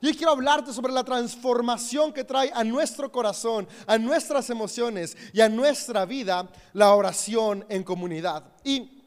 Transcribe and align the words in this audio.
Yo 0.00 0.12
quiero 0.12 0.30
hablarte 0.32 0.72
sobre 0.72 0.92
la 0.92 1.02
transformación 1.02 2.12
que 2.12 2.22
trae 2.22 2.52
a 2.54 2.62
nuestro 2.62 3.10
corazón, 3.10 3.66
a 3.86 3.98
nuestras 3.98 4.48
emociones 4.48 5.16
y 5.32 5.40
a 5.40 5.48
nuestra 5.48 6.04
vida 6.04 6.48
la 6.72 6.94
oración 6.94 7.64
en 7.68 7.82
comunidad. 7.82 8.44
Y 8.62 8.97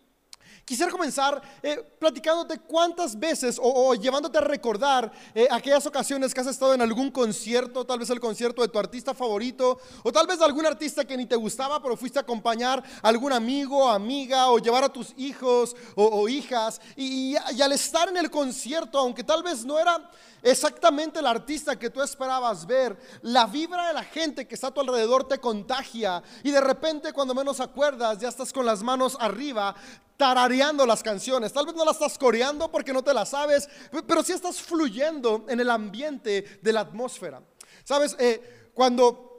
Quisiera 0.71 0.89
comenzar 0.89 1.41
eh, 1.61 1.83
platicándote 1.99 2.57
cuántas 2.59 3.19
veces 3.19 3.59
o, 3.61 3.93
llevándote 3.93 4.37
a 4.37 4.41
recordar 4.41 5.11
eh, 5.35 5.45
aquellas 5.51 5.85
ocasiones 5.85 6.33
que 6.33 6.39
has 6.39 6.47
estado 6.47 6.73
en 6.73 6.81
algún 6.81 7.11
concierto, 7.11 7.85
tal 7.85 7.99
vez 7.99 8.09
el 8.09 8.21
concierto 8.21 8.61
de 8.61 8.69
tu 8.69 8.79
artista 8.79 9.13
favorito, 9.13 9.81
o 10.01 10.13
tal 10.13 10.27
vez 10.27 10.39
de 10.39 10.45
algún 10.45 10.65
artista 10.65 11.03
que 11.03 11.17
ni 11.17 11.25
te 11.25 11.35
gustaba, 11.35 11.83
pero 11.83 11.97
fuiste 11.97 12.19
a 12.19 12.21
acompañar 12.21 12.81
a 13.01 13.09
algún 13.09 13.33
amigo, 13.33 13.89
amiga, 13.89 14.49
o 14.49 14.59
llevar 14.59 14.85
a 14.85 14.93
tus 14.93 15.13
hijos 15.17 15.75
o, 15.95 16.29
hijas. 16.29 16.79
y 16.95 17.35
al 17.35 17.73
estar 17.73 18.07
en 18.07 18.15
el 18.15 18.31
concierto, 18.31 18.97
aunque 18.97 19.25
tal 19.25 19.43
vez 19.43 19.65
no 19.65 19.77
era 19.77 20.09
exactamente 20.41 21.19
el 21.19 21.27
artista 21.27 21.77
que 21.77 21.89
tú 21.89 22.01
esperabas 22.01 22.65
ver, 22.65 22.97
la 23.21 23.45
vibra 23.45 23.87
de 23.87 23.93
la 23.93 24.03
gente 24.03 24.47
que 24.47 24.55
está 24.55 24.67
a 24.67 24.71
tu 24.73 24.81
alrededor 24.81 25.27
te 25.27 25.39
contagia 25.39 26.23
y 26.43 26.51
de 26.51 26.61
repente 26.61 27.13
cuando 27.13 27.35
menos 27.35 27.59
acuerdas 27.59 28.19
ya 28.19 28.29
estás 28.29 28.51
con 28.51 28.65
las 28.65 28.81
manos 28.81 29.17
arriba 29.19 29.75
tarareando 30.21 30.85
las 30.85 31.01
canciones. 31.01 31.51
Tal 31.51 31.65
vez 31.65 31.73
no 31.73 31.83
las 31.83 31.95
estás 31.95 32.15
coreando 32.15 32.69
porque 32.69 32.93
no 32.93 33.03
te 33.03 33.11
las 33.11 33.29
sabes, 33.29 33.67
pero 34.05 34.21
sí 34.21 34.33
estás 34.33 34.61
fluyendo 34.61 35.47
en 35.49 35.59
el 35.59 35.67
ambiente 35.67 36.59
de 36.61 36.71
la 36.73 36.81
atmósfera. 36.81 37.41
Sabes, 37.83 38.15
eh, 38.19 38.69
cuando 38.75 39.30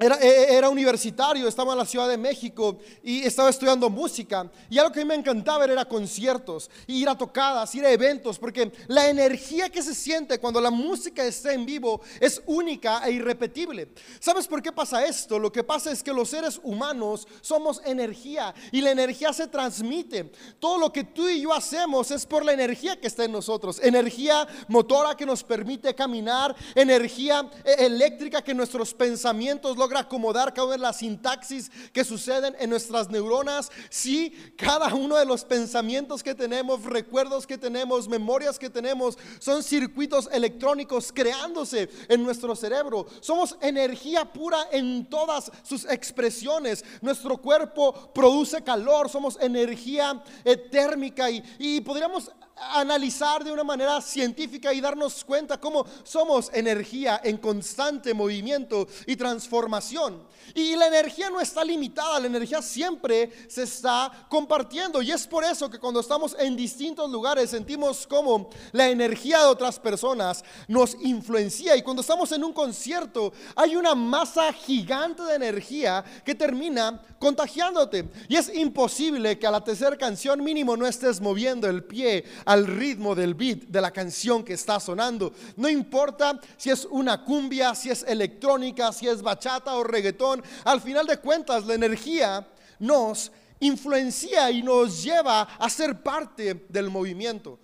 era, 0.00 0.16
e, 0.16 0.28
e, 0.28 0.54
era, 0.54 0.70
universitario, 0.70 1.46
estaba 1.46 1.72
en 1.72 1.78
la 1.78 1.84
Ciudad 1.84 2.08
de 2.08 2.16
México 2.16 2.78
y 3.02 3.22
estaba 3.22 3.50
estudiando 3.50 3.90
música. 3.90 4.50
Y 4.70 4.78
algo 4.78 4.90
que 4.90 5.00
a 5.00 5.04
mí 5.04 5.08
me 5.08 5.14
encantaba 5.14 5.66
era 5.66 5.84
conciertos, 5.84 6.70
ir 6.86 7.06
a 7.06 7.18
tocadas, 7.18 7.74
ir 7.74 7.84
a 7.84 7.90
eventos, 7.90 8.38
porque 8.38 8.72
la 8.88 9.10
energía 9.10 9.68
que 9.68 9.82
se 9.82 9.94
siente 9.94 10.38
cuando 10.38 10.58
la 10.58 10.70
música 10.70 11.22
está 11.22 11.52
en 11.52 11.66
vivo 11.66 12.00
es 12.18 12.40
única 12.46 13.02
e 13.06 13.12
irrepetible. 13.12 13.92
¿Sabes 14.18 14.48
por 14.48 14.62
qué 14.62 14.72
pasa 14.72 15.04
esto? 15.04 15.38
Lo 15.38 15.52
que 15.52 15.62
pasa 15.62 15.92
es 15.92 16.02
que 16.02 16.14
los 16.14 16.30
seres 16.30 16.58
humanos 16.62 17.28
somos 17.42 17.82
energía 17.84 18.54
y 18.72 18.80
la 18.80 18.92
energía 18.92 19.34
se 19.34 19.48
transmite. 19.48 20.32
Todo 20.58 20.78
lo 20.78 20.90
que 20.90 21.04
tú 21.04 21.28
y 21.28 21.42
yo 21.42 21.52
hacemos 21.52 22.10
es 22.10 22.24
por 22.24 22.42
la 22.42 22.52
energía 22.52 22.98
que 22.98 23.06
está 23.06 23.24
en 23.24 23.32
nosotros. 23.32 23.78
Energía 23.82 24.48
motora 24.68 25.14
que 25.14 25.26
nos 25.26 25.44
permite 25.44 25.94
caminar, 25.94 26.56
energía 26.74 27.50
eh, 27.64 27.74
eléctrica 27.80 28.40
que 28.40 28.54
nuestros 28.54 28.94
pensamientos 28.94 29.76
logran 29.76 29.89
acomodar 29.98 30.54
cada 30.54 30.66
una 30.66 30.76
de 30.76 30.82
las 30.82 30.98
sintaxis 30.98 31.70
que 31.92 32.04
suceden 32.04 32.56
en 32.58 32.70
nuestras 32.70 33.10
neuronas, 33.10 33.70
si 33.88 34.30
cada 34.56 34.94
uno 34.94 35.16
de 35.16 35.26
los 35.26 35.44
pensamientos 35.44 36.22
que 36.22 36.34
tenemos, 36.34 36.84
recuerdos 36.84 37.46
que 37.46 37.58
tenemos, 37.58 38.08
memorias 38.08 38.58
que 38.58 38.70
tenemos, 38.70 39.18
son 39.38 39.62
circuitos 39.62 40.28
electrónicos 40.32 41.12
creándose 41.12 41.88
en 42.08 42.22
nuestro 42.22 42.54
cerebro. 42.56 43.06
Somos 43.20 43.56
energía 43.60 44.24
pura 44.24 44.68
en 44.72 45.08
todas 45.08 45.50
sus 45.62 45.84
expresiones. 45.86 46.84
Nuestro 47.00 47.36
cuerpo 47.38 48.12
produce 48.12 48.62
calor, 48.62 49.08
somos 49.08 49.38
energía 49.40 50.22
eh, 50.44 50.56
térmica 50.56 51.30
y, 51.30 51.42
y 51.58 51.80
podríamos 51.80 52.30
analizar 52.60 53.42
de 53.42 53.52
una 53.52 53.64
manera 53.64 54.00
científica 54.00 54.72
y 54.72 54.80
darnos 54.80 55.24
cuenta 55.24 55.58
cómo 55.58 55.86
somos 56.02 56.50
energía 56.52 57.20
en 57.24 57.38
constante 57.38 58.14
movimiento 58.14 58.86
y 59.06 59.16
transformación. 59.16 60.22
Y 60.54 60.76
la 60.76 60.86
energía 60.86 61.30
no 61.30 61.40
está 61.40 61.64
limitada, 61.64 62.20
la 62.20 62.26
energía 62.26 62.60
siempre 62.60 63.30
se 63.48 63.62
está 63.62 64.26
compartiendo. 64.28 65.00
Y 65.00 65.10
es 65.10 65.26
por 65.26 65.44
eso 65.44 65.70
que 65.70 65.78
cuando 65.78 66.00
estamos 66.00 66.36
en 66.38 66.56
distintos 66.56 67.10
lugares 67.10 67.50
sentimos 67.50 68.06
como 68.06 68.50
la 68.72 68.88
energía 68.88 69.40
de 69.40 69.46
otras 69.46 69.78
personas 69.78 70.44
nos 70.68 70.94
influencia. 71.00 71.76
Y 71.76 71.82
cuando 71.82 72.02
estamos 72.02 72.32
en 72.32 72.44
un 72.44 72.52
concierto 72.52 73.32
hay 73.54 73.76
una 73.76 73.94
masa 73.94 74.52
gigante 74.52 75.22
de 75.22 75.34
energía 75.34 76.04
que 76.24 76.34
termina 76.34 77.00
contagiándote. 77.20 78.08
Y 78.28 78.36
es 78.36 78.52
imposible 78.52 79.38
que 79.38 79.46
a 79.46 79.50
la 79.50 79.62
tercera 79.62 79.96
canción 79.96 80.42
mínimo 80.42 80.74
no 80.76 80.86
estés 80.86 81.20
moviendo 81.20 81.68
el 81.68 81.84
pie 81.84 82.24
al 82.46 82.66
ritmo 82.66 83.14
del 83.14 83.34
beat 83.34 83.64
de 83.68 83.80
la 83.80 83.92
canción 83.92 84.42
que 84.42 84.54
está 84.54 84.80
sonando. 84.80 85.32
No 85.54 85.68
importa 85.68 86.40
si 86.56 86.70
es 86.70 86.86
una 86.86 87.22
cumbia, 87.22 87.74
si 87.74 87.90
es 87.90 88.02
electrónica, 88.04 88.90
si 88.90 89.06
es 89.06 89.20
bachata 89.20 89.74
o 89.74 89.84
reggaetón, 89.84 90.42
al 90.64 90.80
final 90.80 91.06
de 91.06 91.18
cuentas 91.18 91.66
la 91.66 91.74
energía 91.74 92.48
nos 92.78 93.30
influencia 93.60 94.50
y 94.50 94.62
nos 94.62 95.04
lleva 95.04 95.42
a 95.42 95.68
ser 95.68 96.02
parte 96.02 96.66
del 96.70 96.88
movimiento. 96.88 97.60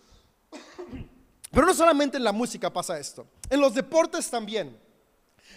Pero 1.51 1.67
no 1.67 1.73
solamente 1.73 2.19
en 2.19 2.25
la 2.25 2.33
música 2.33 2.71
pasa 2.71 2.99
esto, 2.99 3.27
en 3.49 3.59
los 3.59 3.73
deportes 3.73 4.29
también. 4.29 4.86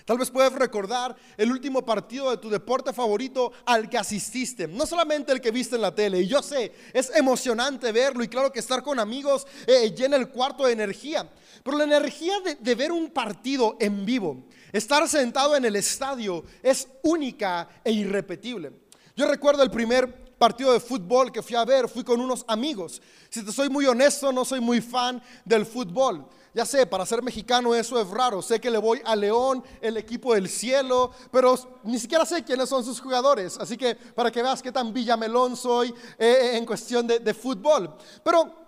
Tal 0.09 0.17
vez 0.17 0.31
puedes 0.31 0.51
recordar 0.53 1.15
el 1.37 1.51
último 1.51 1.85
partido 1.85 2.31
de 2.31 2.37
tu 2.37 2.49
deporte 2.49 2.91
favorito 2.93 3.51
al 3.63 3.87
que 3.87 3.99
asististe, 3.99 4.67
no 4.67 4.87
solamente 4.87 5.31
el 5.31 5.39
que 5.39 5.51
viste 5.51 5.75
en 5.75 5.83
la 5.83 5.93
tele. 5.93 6.21
Y 6.21 6.27
yo 6.27 6.41
sé, 6.41 6.73
es 6.93 7.15
emocionante 7.15 7.91
verlo 7.91 8.23
y 8.23 8.27
claro 8.27 8.51
que 8.51 8.57
estar 8.57 8.81
con 8.81 8.99
amigos 8.99 9.45
eh, 9.67 9.93
llena 9.95 10.15
el 10.15 10.29
cuarto 10.29 10.65
de 10.65 10.73
energía. 10.73 11.29
Pero 11.63 11.77
la 11.77 11.83
energía 11.83 12.33
de 12.59 12.73
ver 12.73 12.91
un 12.91 13.11
partido 13.11 13.77
en 13.79 14.03
vivo, 14.03 14.47
estar 14.71 15.07
sentado 15.07 15.55
en 15.55 15.65
el 15.65 15.75
estadio, 15.75 16.43
es 16.63 16.87
única 17.03 17.69
e 17.83 17.91
irrepetible. 17.91 18.71
Yo 19.15 19.27
recuerdo 19.27 19.61
el 19.61 19.69
primer 19.69 20.33
partido 20.39 20.73
de 20.73 20.79
fútbol 20.79 21.31
que 21.31 21.43
fui 21.43 21.55
a 21.55 21.65
ver, 21.65 21.87
fui 21.87 22.03
con 22.03 22.19
unos 22.19 22.43
amigos. 22.47 22.99
Si 23.29 23.45
te 23.45 23.51
soy 23.51 23.69
muy 23.69 23.85
honesto, 23.85 24.31
no 24.31 24.43
soy 24.43 24.59
muy 24.59 24.81
fan 24.81 25.21
del 25.45 25.67
fútbol. 25.67 26.27
Ya 26.59 26.65
sé, 26.65 26.85
para 26.85 27.05
ser 27.05 27.23
mexicano 27.23 27.73
eso 27.73 28.01
es 28.01 28.09
raro. 28.09 28.41
Sé 28.41 28.59
que 28.59 28.69
le 28.69 28.77
voy 28.77 29.01
a 29.05 29.15
León, 29.15 29.63
el 29.79 29.95
equipo 29.95 30.33
del 30.33 30.49
cielo, 30.49 31.09
pero 31.31 31.55
ni 31.85 31.97
siquiera 31.97 32.25
sé 32.25 32.43
quiénes 32.43 32.67
son 32.67 32.83
sus 32.83 32.99
jugadores. 32.99 33.57
Así 33.57 33.77
que 33.77 33.95
para 33.95 34.29
que 34.29 34.43
veas 34.43 34.61
qué 34.61 34.69
tan 34.69 34.91
villamelón 34.91 35.55
soy 35.55 35.95
eh, 36.17 36.57
en 36.57 36.65
cuestión 36.65 37.07
de 37.07 37.33
fútbol. 37.33 37.95
Pero 38.25 38.58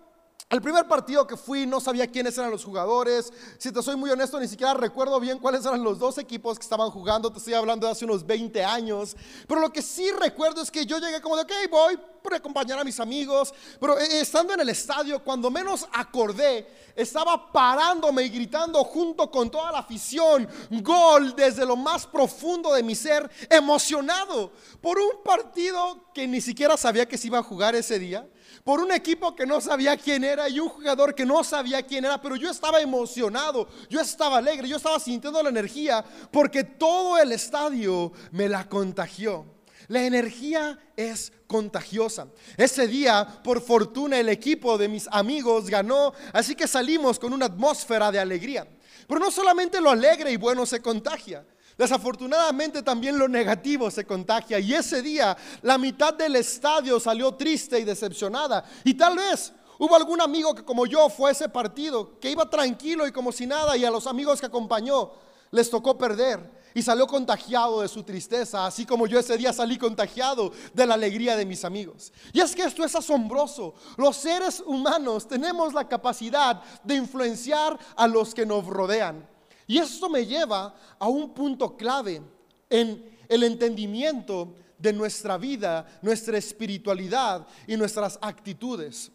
el 0.49 0.61
primer 0.61 0.87
partido 0.87 1.25
que 1.25 1.37
fui 1.37 1.65
no 1.65 1.79
sabía 1.79 2.07
quiénes 2.07 2.37
eran 2.37 2.51
los 2.51 2.65
jugadores. 2.65 3.31
Si 3.57 3.71
te 3.71 3.81
soy 3.81 3.95
muy 3.95 4.09
honesto, 4.09 4.39
ni 4.39 4.47
siquiera 4.47 4.73
recuerdo 4.73 5.19
bien 5.19 5.39
cuáles 5.39 5.65
eran 5.65 5.83
los 5.83 5.97
dos 5.97 6.17
equipos 6.17 6.59
que 6.59 6.63
estaban 6.63 6.89
jugando. 6.91 7.31
Te 7.31 7.37
estoy 7.37 7.53
hablando 7.53 7.87
de 7.87 7.93
hace 7.93 8.03
unos 8.03 8.25
20 8.25 8.63
años. 8.63 9.15
Pero 9.47 9.61
lo 9.61 9.71
que 9.71 9.81
sí 9.81 10.11
recuerdo 10.11 10.61
es 10.61 10.69
que 10.69 10.85
yo 10.85 10.99
llegué 10.99 11.21
como 11.21 11.37
de, 11.37 11.43
ok, 11.43 11.51
voy 11.69 11.97
por 12.21 12.33
acompañar 12.33 12.77
a 12.79 12.83
mis 12.83 12.99
amigos. 12.99 13.53
Pero 13.79 13.97
eh, 13.97 14.19
estando 14.19 14.53
en 14.53 14.59
el 14.59 14.69
estadio, 14.69 15.23
cuando 15.23 15.49
menos 15.49 15.87
acordé, 15.93 16.67
estaba 16.95 17.51
parándome 17.51 18.23
y 18.23 18.29
gritando 18.29 18.83
junto 18.83 19.31
con 19.31 19.49
toda 19.49 19.71
la 19.71 19.79
afición, 19.79 20.47
gol 20.69 21.33
desde 21.35 21.65
lo 21.65 21.77
más 21.77 22.05
profundo 22.05 22.73
de 22.73 22.83
mi 22.83 22.95
ser, 22.95 23.29
emocionado 23.49 24.51
por 24.81 24.99
un 24.99 25.23
partido 25.23 26.11
que 26.13 26.27
ni 26.27 26.41
siquiera 26.41 26.75
sabía 26.75 27.07
que 27.07 27.17
se 27.17 27.27
iba 27.27 27.39
a 27.39 27.43
jugar 27.43 27.75
ese 27.75 27.97
día 27.97 28.27
por 28.63 28.79
un 28.79 28.91
equipo 28.91 29.35
que 29.35 29.45
no 29.45 29.61
sabía 29.61 29.97
quién 29.97 30.23
era 30.23 30.47
y 30.49 30.59
un 30.59 30.69
jugador 30.69 31.15
que 31.15 31.25
no 31.25 31.43
sabía 31.43 31.81
quién 31.83 32.05
era, 32.05 32.21
pero 32.21 32.35
yo 32.35 32.49
estaba 32.49 32.81
emocionado, 32.81 33.67
yo 33.89 34.01
estaba 34.01 34.37
alegre, 34.37 34.67
yo 34.67 34.77
estaba 34.77 34.99
sintiendo 34.99 35.41
la 35.41 35.49
energía 35.49 36.03
porque 36.31 36.63
todo 36.63 37.17
el 37.17 37.31
estadio 37.31 38.11
me 38.31 38.47
la 38.47 38.67
contagió. 38.67 39.45
La 39.87 40.03
energía 40.03 40.79
es 40.95 41.33
contagiosa. 41.47 42.27
Ese 42.55 42.87
día, 42.87 43.41
por 43.43 43.61
fortuna, 43.61 44.19
el 44.19 44.29
equipo 44.29 44.77
de 44.77 44.87
mis 44.87 45.07
amigos 45.11 45.69
ganó, 45.69 46.13
así 46.31 46.55
que 46.55 46.67
salimos 46.67 47.19
con 47.19 47.33
una 47.33 47.47
atmósfera 47.47 48.09
de 48.09 48.19
alegría. 48.19 48.65
Pero 49.07 49.19
no 49.19 49.31
solamente 49.31 49.81
lo 49.81 49.89
alegre 49.89 50.31
y 50.31 50.37
bueno 50.37 50.65
se 50.65 50.81
contagia, 50.81 51.45
Desafortunadamente 51.81 52.83
también 52.83 53.17
lo 53.17 53.27
negativo 53.27 53.89
se 53.89 54.05
contagia 54.05 54.59
y 54.59 54.71
ese 54.71 55.01
día 55.01 55.35
la 55.63 55.79
mitad 55.79 56.13
del 56.13 56.35
estadio 56.35 56.99
salió 56.99 57.33
triste 57.33 57.79
y 57.79 57.83
decepcionada. 57.83 58.63
Y 58.83 58.93
tal 58.93 59.15
vez 59.15 59.51
hubo 59.79 59.95
algún 59.95 60.21
amigo 60.21 60.53
que 60.53 60.63
como 60.63 60.85
yo 60.85 61.09
fue 61.09 61.31
a 61.31 61.33
ese 61.33 61.49
partido, 61.49 62.19
que 62.19 62.29
iba 62.29 62.47
tranquilo 62.47 63.07
y 63.07 63.11
como 63.11 63.31
si 63.31 63.47
nada 63.47 63.75
y 63.75 63.83
a 63.83 63.89
los 63.89 64.05
amigos 64.05 64.39
que 64.39 64.45
acompañó 64.45 65.11
les 65.49 65.71
tocó 65.71 65.97
perder 65.97 66.51
y 66.75 66.83
salió 66.83 67.07
contagiado 67.07 67.81
de 67.81 67.87
su 67.87 68.03
tristeza, 68.03 68.67
así 68.67 68.85
como 68.85 69.07
yo 69.07 69.17
ese 69.17 69.35
día 69.35 69.51
salí 69.51 69.79
contagiado 69.79 70.51
de 70.75 70.85
la 70.85 70.93
alegría 70.93 71.35
de 71.35 71.47
mis 71.47 71.65
amigos. 71.65 72.13
Y 72.31 72.41
es 72.41 72.55
que 72.55 72.61
esto 72.61 72.85
es 72.85 72.93
asombroso. 72.93 73.73
Los 73.97 74.17
seres 74.17 74.61
humanos 74.63 75.27
tenemos 75.27 75.73
la 75.73 75.87
capacidad 75.87 76.61
de 76.83 76.93
influenciar 76.93 77.79
a 77.95 78.07
los 78.07 78.35
que 78.35 78.45
nos 78.45 78.67
rodean. 78.67 79.30
Y 79.71 79.77
esto 79.77 80.09
me 80.09 80.25
lleva 80.25 80.75
a 80.99 81.07
un 81.07 81.33
punto 81.33 81.77
clave 81.77 82.21
en 82.69 83.17
el 83.29 83.43
entendimiento 83.43 84.53
de 84.77 84.91
nuestra 84.91 85.37
vida, 85.37 85.87
nuestra 86.01 86.37
espiritualidad 86.37 87.47
y 87.65 87.77
nuestras 87.77 88.19
actitudes. 88.21 89.09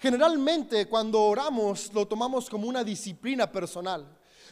Generalmente 0.00 0.88
cuando 0.88 1.22
oramos 1.22 1.92
lo 1.94 2.08
tomamos 2.08 2.50
como 2.50 2.66
una 2.66 2.82
disciplina 2.82 3.52
personal, 3.52 4.04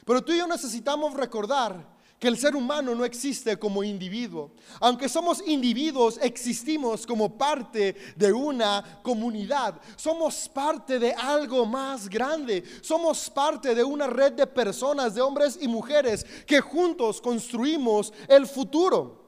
pero 0.05 0.23
tú 0.23 0.31
y 0.31 0.39
yo 0.39 0.47
necesitamos 0.47 1.15
recordar 1.15 1.85
que 2.19 2.29
el 2.29 2.37
ser 2.37 2.57
humano 2.57 2.95
no 2.95 3.05
existe 3.05 3.57
como 3.59 3.85
individuo. 3.85 4.51
Aunque 4.81 5.09
somos 5.09 5.43
individuos, 5.47 6.19
existimos 6.21 7.07
como 7.07 7.39
parte 7.39 7.95
de 8.17 8.33
una 8.33 9.01
comunidad. 9.03 9.81
Somos 9.97 10.49
parte 10.49 10.99
de 10.99 11.13
algo 11.13 11.65
más 11.65 12.09
grande. 12.09 12.65
Somos 12.81 13.31
parte 13.31 13.75
de 13.75 13.85
una 13.85 14.09
red 14.09 14.33
de 14.33 14.47
personas, 14.47 15.15
de 15.15 15.21
hombres 15.21 15.59
y 15.61 15.69
mujeres, 15.69 16.27
que 16.47 16.61
juntos 16.61 17.21
construimos 17.21 18.13
el 18.27 18.47
futuro. 18.47 19.19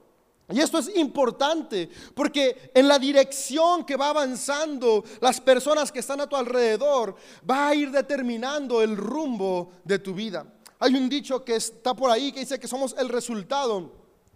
Y 0.52 0.58
esto 0.58 0.78
es 0.78 0.96
importante 0.96 1.88
porque 2.12 2.72
en 2.74 2.88
la 2.88 2.98
dirección 2.98 3.84
que 3.84 3.96
va 3.96 4.08
avanzando 4.08 5.04
las 5.20 5.40
personas 5.40 5.92
que 5.92 6.00
están 6.00 6.20
a 6.20 6.26
tu 6.26 6.34
alrededor 6.34 7.14
va 7.48 7.68
a 7.68 7.74
ir 7.76 7.92
determinando 7.92 8.82
el 8.82 8.96
rumbo 8.96 9.70
de 9.84 10.00
tu 10.00 10.12
vida. 10.12 10.44
Hay 10.80 10.94
un 10.94 11.08
dicho 11.08 11.44
que 11.44 11.56
está 11.56 11.94
por 11.94 12.10
ahí 12.10 12.32
que 12.32 12.40
dice 12.40 12.58
que 12.58 12.66
somos 12.66 12.94
el 12.98 13.10
resultado 13.10 13.92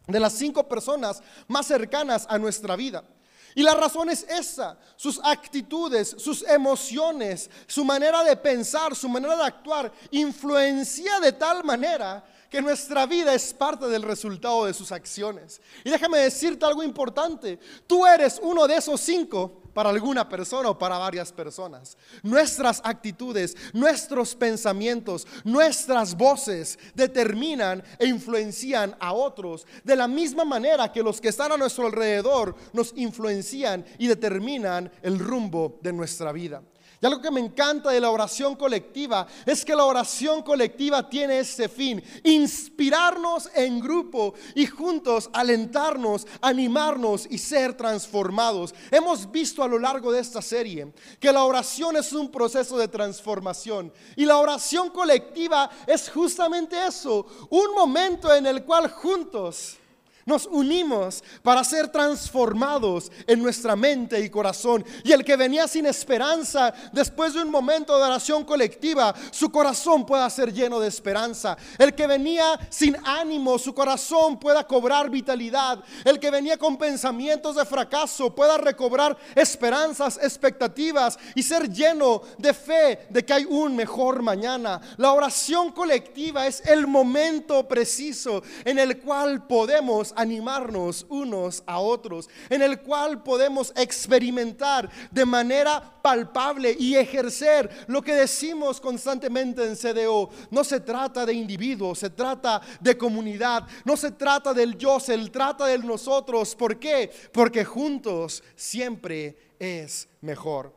de 0.06 0.20
las 0.20 0.34
cinco 0.34 0.68
personas 0.68 1.22
más 1.48 1.66
cercanas 1.66 2.26
a 2.28 2.38
nuestra 2.38 2.76
vida. 2.76 3.02
Y 3.54 3.62
la 3.62 3.74
razón 3.74 4.10
es 4.10 4.24
esa, 4.24 4.76
sus 4.96 5.20
actitudes, 5.22 6.16
sus 6.18 6.42
emociones, 6.42 7.48
su 7.66 7.84
manera 7.84 8.22
de 8.24 8.36
pensar, 8.36 8.94
su 8.94 9.08
manera 9.08 9.36
de 9.36 9.44
actuar, 9.44 9.92
influencia 10.10 11.20
de 11.20 11.32
tal 11.32 11.64
manera 11.64 12.22
que 12.54 12.62
nuestra 12.62 13.04
vida 13.04 13.34
es 13.34 13.52
parte 13.52 13.86
del 13.88 14.02
resultado 14.02 14.66
de 14.66 14.72
sus 14.72 14.92
acciones. 14.92 15.60
Y 15.82 15.90
déjame 15.90 16.18
decirte 16.18 16.64
algo 16.64 16.84
importante, 16.84 17.58
tú 17.84 18.06
eres 18.06 18.38
uno 18.40 18.68
de 18.68 18.76
esos 18.76 19.00
cinco 19.00 19.60
para 19.74 19.90
alguna 19.90 20.28
persona 20.28 20.70
o 20.70 20.78
para 20.78 20.96
varias 20.96 21.32
personas. 21.32 21.98
Nuestras 22.22 22.80
actitudes, 22.84 23.56
nuestros 23.72 24.36
pensamientos, 24.36 25.26
nuestras 25.42 26.16
voces 26.16 26.78
determinan 26.94 27.82
e 27.98 28.06
influencian 28.06 28.94
a 29.00 29.12
otros 29.12 29.66
de 29.82 29.96
la 29.96 30.06
misma 30.06 30.44
manera 30.44 30.92
que 30.92 31.02
los 31.02 31.20
que 31.20 31.30
están 31.30 31.50
a 31.50 31.56
nuestro 31.56 31.86
alrededor 31.86 32.54
nos 32.72 32.92
influencian 32.94 33.84
y 33.98 34.06
determinan 34.06 34.92
el 35.02 35.18
rumbo 35.18 35.80
de 35.82 35.92
nuestra 35.92 36.30
vida. 36.30 36.62
Y 37.00 37.06
algo 37.06 37.20
que 37.20 37.30
me 37.30 37.40
encanta 37.40 37.90
de 37.90 38.00
la 38.00 38.10
oración 38.10 38.56
colectiva 38.56 39.26
es 39.44 39.64
que 39.64 39.74
la 39.74 39.84
oración 39.84 40.42
colectiva 40.42 41.08
tiene 41.08 41.40
ese 41.40 41.68
fin, 41.68 42.02
inspirarnos 42.22 43.50
en 43.54 43.80
grupo 43.80 44.34
y 44.54 44.66
juntos 44.66 45.28
alentarnos, 45.32 46.26
animarnos 46.40 47.26
y 47.28 47.38
ser 47.38 47.74
transformados. 47.74 48.74
Hemos 48.90 49.30
visto 49.30 49.62
a 49.62 49.68
lo 49.68 49.78
largo 49.78 50.12
de 50.12 50.20
esta 50.20 50.40
serie 50.40 50.92
que 51.20 51.32
la 51.32 51.44
oración 51.44 51.96
es 51.96 52.12
un 52.12 52.30
proceso 52.30 52.78
de 52.78 52.88
transformación 52.88 53.92
y 54.16 54.24
la 54.24 54.38
oración 54.38 54.90
colectiva 54.90 55.70
es 55.86 56.10
justamente 56.10 56.76
eso, 56.86 57.26
un 57.50 57.74
momento 57.74 58.34
en 58.34 58.46
el 58.46 58.64
cual 58.64 58.90
juntos 58.90 59.78
nos 60.26 60.46
unimos 60.46 61.22
para 61.42 61.64
ser 61.64 61.88
transformados 61.88 63.10
en 63.26 63.42
nuestra 63.42 63.76
mente 63.76 64.20
y 64.20 64.30
corazón. 64.30 64.84
Y 65.02 65.12
el 65.12 65.24
que 65.24 65.36
venía 65.36 65.68
sin 65.68 65.86
esperanza, 65.86 66.72
después 66.92 67.34
de 67.34 67.42
un 67.42 67.50
momento 67.50 67.96
de 67.96 68.04
oración 68.04 68.44
colectiva, 68.44 69.14
su 69.30 69.50
corazón 69.50 70.06
pueda 70.06 70.28
ser 70.30 70.52
lleno 70.52 70.80
de 70.80 70.88
esperanza. 70.88 71.56
El 71.78 71.94
que 71.94 72.06
venía 72.06 72.58
sin 72.70 72.96
ánimo, 73.04 73.58
su 73.58 73.74
corazón 73.74 74.38
pueda 74.38 74.66
cobrar 74.66 75.10
vitalidad. 75.10 75.82
El 76.04 76.18
que 76.18 76.30
venía 76.30 76.56
con 76.56 76.76
pensamientos 76.76 77.56
de 77.56 77.64
fracaso 77.64 78.34
pueda 78.34 78.58
recobrar 78.58 79.16
esperanzas, 79.34 80.18
expectativas 80.22 81.18
y 81.34 81.42
ser 81.42 81.70
lleno 81.70 82.22
de 82.38 82.54
fe 82.54 83.06
de 83.10 83.24
que 83.24 83.32
hay 83.32 83.44
un 83.44 83.76
mejor 83.76 84.22
mañana. 84.22 84.80
La 84.96 85.12
oración 85.12 85.72
colectiva 85.72 86.46
es 86.46 86.62
el 86.66 86.86
momento 86.86 87.66
preciso 87.68 88.42
en 88.64 88.78
el 88.78 88.98
cual 89.00 89.46
podemos 89.46 90.13
animarnos 90.16 91.06
unos 91.08 91.62
a 91.66 91.78
otros, 91.78 92.28
en 92.48 92.62
el 92.62 92.80
cual 92.80 93.22
podemos 93.22 93.72
experimentar 93.76 94.90
de 95.10 95.24
manera 95.24 96.00
palpable 96.02 96.76
y 96.78 96.96
ejercer 96.96 97.70
lo 97.86 98.02
que 98.02 98.14
decimos 98.14 98.80
constantemente 98.80 99.64
en 99.64 99.76
CDO. 99.76 100.30
No 100.50 100.64
se 100.64 100.80
trata 100.80 101.24
de 101.24 101.32
individuos, 101.32 101.98
se 101.98 102.10
trata 102.10 102.60
de 102.80 102.96
comunidad, 102.98 103.66
no 103.84 103.96
se 103.96 104.10
trata 104.12 104.52
del 104.52 104.76
yo, 104.76 105.00
se 105.00 105.16
trata 105.28 105.66
del 105.66 105.86
nosotros. 105.86 106.54
¿Por 106.54 106.78
qué? 106.78 107.10
Porque 107.32 107.64
juntos 107.64 108.42
siempre 108.54 109.54
es 109.58 110.08
mejor. 110.20 110.74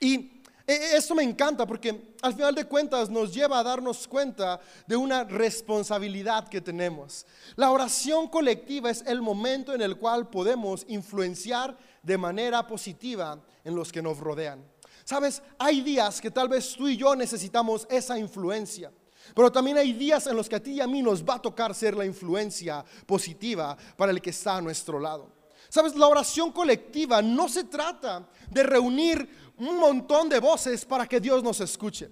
Y 0.00 0.37
esto 0.68 1.14
me 1.14 1.22
encanta 1.22 1.66
porque 1.66 2.14
al 2.20 2.34
final 2.34 2.54
de 2.54 2.66
cuentas 2.66 3.08
nos 3.08 3.32
lleva 3.32 3.58
a 3.58 3.62
darnos 3.62 4.06
cuenta 4.06 4.60
de 4.86 4.96
una 4.96 5.24
responsabilidad 5.24 6.46
que 6.46 6.60
tenemos. 6.60 7.24
La 7.56 7.70
oración 7.70 8.28
colectiva 8.28 8.90
es 8.90 9.02
el 9.06 9.22
momento 9.22 9.74
en 9.74 9.80
el 9.80 9.96
cual 9.96 10.28
podemos 10.28 10.84
influenciar 10.88 11.74
de 12.02 12.18
manera 12.18 12.66
positiva 12.66 13.42
en 13.64 13.74
los 13.74 13.90
que 13.90 14.02
nos 14.02 14.18
rodean. 14.18 14.62
Sabes, 15.04 15.42
hay 15.58 15.80
días 15.80 16.20
que 16.20 16.30
tal 16.30 16.50
vez 16.50 16.74
tú 16.74 16.86
y 16.86 16.98
yo 16.98 17.16
necesitamos 17.16 17.86
esa 17.88 18.18
influencia. 18.18 18.92
Pero 19.34 19.50
también 19.50 19.78
hay 19.78 19.94
días 19.94 20.26
en 20.26 20.36
los 20.36 20.50
que 20.50 20.56
a 20.56 20.62
ti 20.62 20.72
y 20.72 20.80
a 20.82 20.86
mí 20.86 21.00
nos 21.00 21.24
va 21.24 21.36
a 21.36 21.42
tocar 21.42 21.74
ser 21.74 21.96
la 21.96 22.04
influencia 22.04 22.84
positiva 23.06 23.74
para 23.96 24.12
el 24.12 24.20
que 24.20 24.30
está 24.30 24.56
a 24.56 24.60
nuestro 24.60 25.00
lado. 25.00 25.37
Sabes, 25.68 25.94
la 25.94 26.06
oración 26.08 26.50
colectiva 26.50 27.20
no 27.20 27.48
se 27.48 27.64
trata 27.64 28.28
de 28.50 28.62
reunir 28.62 29.52
un 29.58 29.78
montón 29.78 30.28
de 30.28 30.40
voces 30.40 30.84
para 30.84 31.06
que 31.06 31.20
Dios 31.20 31.42
nos 31.42 31.60
escuche. 31.60 32.08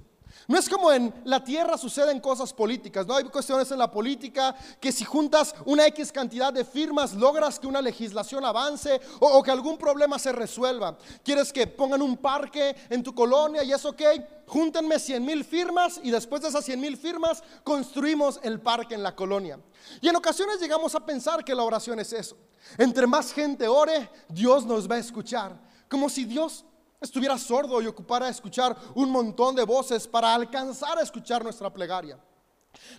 No 0.49 0.59
es 0.59 0.69
como 0.69 0.93
en 0.93 1.13
la 1.25 1.43
tierra 1.43 1.77
suceden 1.77 2.21
cosas 2.21 2.53
políticas, 2.53 3.07
no 3.07 3.17
hay 3.17 3.25
cuestiones 3.25 3.69
en 3.73 3.79
la 3.79 3.91
política 3.91 4.55
que 4.81 4.93
si 4.93 5.05
juntas 5.05 5.55
una 5.65 5.87
X 5.89 6.13
cantidad 6.13 6.53
de 6.53 6.65
firmas 6.65 7.15
logras 7.15 7.59
que 7.59 7.67
una 7.67 7.83
legislación 7.83 8.45
avance 8.45 9.01
o, 9.19 9.43
que 9.43 9.51
algún 9.51 9.77
problema 9.77 10.21
se 10.21 10.31
resuelva. 10.31 10.97
Quieres 11.25 11.53
que 11.53 11.67
pongan 11.67 12.01
un 12.01 12.17
parque 12.17 12.77
en 12.89 13.03
tu 13.03 13.13
colonia 13.13 13.65
y 13.65 13.73
es 13.73 13.85
ok, 13.85 14.03
júntenme 14.47 15.01
100 15.01 15.25
mil 15.25 15.45
firmas 15.45 15.99
y 16.03 16.13
después 16.13 16.43
de 16.43 16.49
esas 16.49 16.65
100 16.65 16.81
mil 16.81 16.97
firmas 16.97 17.43
construimos 17.65 18.39
el 18.45 18.61
parque 18.61 18.95
en 18.95 19.03
la 19.03 19.17
colonia. 19.17 19.59
Y 20.01 20.09
en 20.09 20.15
ocasiones 20.15 20.61
llegamos 20.61 20.95
a 20.95 21.05
pensar 21.05 21.45
que 21.45 21.57
la 21.57 21.65
oración 21.65 21.99
es 21.99 22.13
eso. 22.13 22.37
Entre 22.79 23.07
más 23.09 23.33
gente 23.33 23.67
ore, 23.67 24.09
Dios 24.29 24.65
nos 24.65 24.89
va 24.89 24.95
a 24.95 24.99
escuchar. 24.99 25.59
Como 25.89 26.09
si 26.09 26.25
Dios 26.25 26.65
estuviera 27.01 27.39
sordo 27.39 27.81
y 27.81 27.87
ocupara 27.87 28.29
escuchar 28.29 28.77
un 28.95 29.11
montón 29.11 29.55
de 29.55 29.65
voces 29.65 30.07
para 30.07 30.35
alcanzar 30.35 30.99
a 30.99 31.03
escuchar 31.03 31.43
nuestra 31.43 31.73
plegaria. 31.73 32.19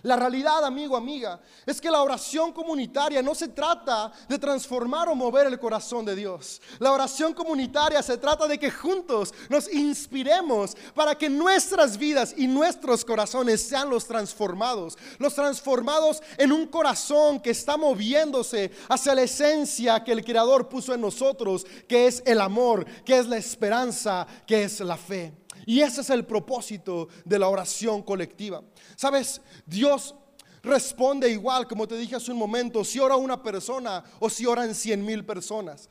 La 0.02 0.16
realidad, 0.16 0.64
amigo, 0.64 0.96
amiga, 0.96 1.40
es 1.66 1.80
que 1.80 1.90
la 1.90 2.02
oración 2.02 2.52
comunitaria 2.52 3.22
no 3.22 3.34
se 3.34 3.48
trata 3.48 4.12
de 4.28 4.38
transformar 4.38 5.08
o 5.08 5.14
mover 5.14 5.46
el 5.46 5.58
corazón 5.58 6.04
de 6.04 6.14
Dios. 6.14 6.60
La 6.78 6.92
oración 6.92 7.34
comunitaria 7.34 8.02
se 8.02 8.16
trata 8.16 8.46
de 8.46 8.58
que 8.58 8.70
juntos 8.70 9.34
nos 9.48 9.72
inspiremos 9.72 10.76
para 10.94 11.16
que 11.16 11.28
nuestras 11.28 11.96
vidas 11.98 12.34
y 12.36 12.46
nuestros 12.46 13.04
corazones 13.04 13.60
sean 13.62 13.90
los 13.90 14.06
transformados. 14.06 14.96
Los 15.18 15.34
transformados 15.34 16.22
en 16.36 16.52
un 16.52 16.66
corazón 16.66 17.40
que 17.40 17.50
está 17.50 17.76
moviéndose 17.76 18.70
hacia 18.88 19.14
la 19.14 19.22
esencia 19.22 20.04
que 20.04 20.12
el 20.12 20.24
Creador 20.24 20.68
puso 20.68 20.94
en 20.94 21.00
nosotros, 21.00 21.66
que 21.88 22.06
es 22.06 22.22
el 22.26 22.40
amor, 22.40 22.86
que 23.04 23.18
es 23.18 23.26
la 23.26 23.36
esperanza, 23.36 24.26
que 24.46 24.64
es 24.64 24.80
la 24.80 24.96
fe. 24.96 25.32
Y 25.68 25.82
ese 25.82 26.00
es 26.00 26.08
el 26.08 26.24
propósito 26.24 27.08
de 27.26 27.38
la 27.38 27.46
oración 27.46 28.02
colectiva. 28.02 28.62
Sabes, 28.96 29.42
Dios 29.66 30.14
responde 30.62 31.28
igual, 31.28 31.68
como 31.68 31.86
te 31.86 31.98
dije 31.98 32.16
hace 32.16 32.32
un 32.32 32.38
momento, 32.38 32.82
si 32.82 32.98
ora 32.98 33.16
una 33.16 33.42
persona 33.42 34.02
o 34.18 34.30
si 34.30 34.46
oran 34.46 34.74
cien 34.74 35.04
mil 35.04 35.26
personas. 35.26 35.90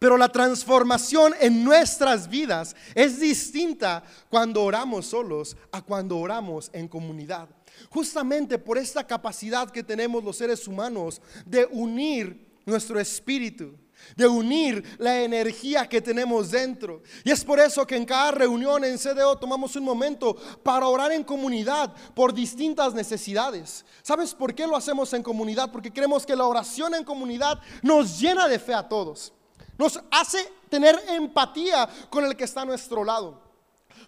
Pero 0.00 0.18
la 0.18 0.28
transformación 0.30 1.32
en 1.40 1.62
nuestras 1.62 2.28
vidas 2.28 2.74
es 2.96 3.20
distinta 3.20 4.02
cuando 4.28 4.64
oramos 4.64 5.06
solos 5.06 5.56
a 5.70 5.80
cuando 5.80 6.18
oramos 6.18 6.70
en 6.72 6.88
comunidad. 6.88 7.48
Justamente 7.88 8.58
por 8.58 8.78
esta 8.78 9.06
capacidad 9.06 9.70
que 9.70 9.84
tenemos 9.84 10.24
los 10.24 10.38
seres 10.38 10.66
humanos 10.66 11.22
de 11.46 11.68
unir 11.70 12.50
nuestro 12.66 12.98
espíritu, 12.98 13.78
de 14.16 14.26
unir 14.26 14.96
la 14.98 15.22
energía 15.22 15.88
que 15.88 16.00
tenemos 16.00 16.50
dentro. 16.50 17.02
Y 17.24 17.30
es 17.30 17.44
por 17.44 17.60
eso 17.60 17.86
que 17.86 17.96
en 17.96 18.04
cada 18.04 18.32
reunión 18.32 18.84
en 18.84 18.98
CDO 18.98 19.38
tomamos 19.38 19.76
un 19.76 19.84
momento 19.84 20.36
para 20.62 20.86
orar 20.86 21.12
en 21.12 21.24
comunidad 21.24 21.94
por 22.14 22.32
distintas 22.32 22.94
necesidades. 22.94 23.84
¿Sabes 24.02 24.34
por 24.34 24.54
qué 24.54 24.66
lo 24.66 24.76
hacemos 24.76 25.12
en 25.12 25.22
comunidad? 25.22 25.70
Porque 25.70 25.92
creemos 25.92 26.26
que 26.26 26.36
la 26.36 26.46
oración 26.46 26.94
en 26.94 27.04
comunidad 27.04 27.60
nos 27.82 28.20
llena 28.20 28.48
de 28.48 28.58
fe 28.58 28.74
a 28.74 28.88
todos. 28.88 29.32
Nos 29.78 29.98
hace 30.10 30.52
tener 30.68 30.98
empatía 31.08 31.88
con 32.10 32.24
el 32.24 32.36
que 32.36 32.44
está 32.44 32.62
a 32.62 32.66
nuestro 32.66 33.04
lado. 33.04 33.40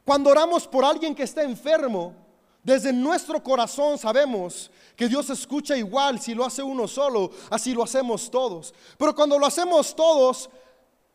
Cuando 0.04 0.30
oramos 0.30 0.66
por 0.66 0.84
alguien 0.84 1.14
que 1.14 1.22
está 1.22 1.42
enfermo, 1.42 2.23
desde 2.64 2.92
nuestro 2.94 3.42
corazón 3.42 3.98
sabemos 3.98 4.70
que 4.96 5.06
Dios 5.06 5.28
escucha 5.28 5.76
igual 5.76 6.18
si 6.18 6.34
lo 6.34 6.46
hace 6.46 6.62
uno 6.62 6.88
solo, 6.88 7.30
así 7.50 7.74
lo 7.74 7.84
hacemos 7.84 8.30
todos. 8.30 8.74
Pero 8.98 9.14
cuando 9.14 9.38
lo 9.38 9.44
hacemos 9.44 9.94
todos, 9.94 10.48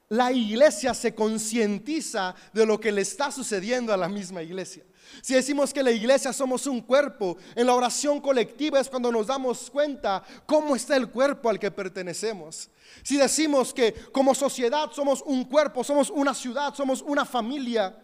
la 0.09 0.31
iglesia 0.31 0.93
se 0.93 1.15
concientiza 1.15 2.35
de 2.53 2.65
lo 2.65 2.79
que 2.79 2.91
le 2.91 3.01
está 3.01 3.31
sucediendo 3.31 3.91
a 3.91 3.97
la 3.97 4.07
misma 4.07 4.43
iglesia. 4.43 4.83
Si 5.23 5.33
decimos 5.33 5.73
que 5.73 5.81
la 5.81 5.91
iglesia 5.91 6.31
somos 6.33 6.67
un 6.67 6.81
cuerpo, 6.81 7.37
en 7.55 7.65
la 7.65 7.73
oración 7.73 8.21
colectiva 8.21 8.79
es 8.79 8.89
cuando 8.89 9.11
nos 9.11 9.25
damos 9.25 9.71
cuenta 9.71 10.23
cómo 10.45 10.75
está 10.75 10.95
el 10.95 11.09
cuerpo 11.09 11.49
al 11.49 11.59
que 11.59 11.71
pertenecemos. 11.71 12.69
Si 13.01 13.17
decimos 13.17 13.73
que 13.73 13.93
como 14.11 14.35
sociedad 14.35 14.91
somos 14.91 15.23
un 15.25 15.45
cuerpo, 15.45 15.83
somos 15.83 16.11
una 16.11 16.35
ciudad, 16.35 16.75
somos 16.75 17.01
una 17.01 17.25
familia, 17.25 17.95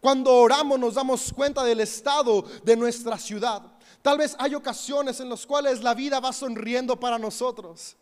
cuando 0.00 0.32
oramos 0.34 0.78
nos 0.78 0.94
damos 0.94 1.32
cuenta 1.32 1.64
del 1.64 1.80
estado 1.80 2.44
de 2.62 2.76
nuestra 2.76 3.18
ciudad. 3.18 3.62
Tal 4.02 4.18
vez 4.18 4.36
hay 4.38 4.54
ocasiones 4.54 5.20
en 5.20 5.28
las 5.28 5.44
cuales 5.44 5.82
la 5.82 5.94
vida 5.94 6.20
va 6.20 6.32
sonriendo 6.32 6.98
para 6.98 7.18
nosotros. 7.18 7.96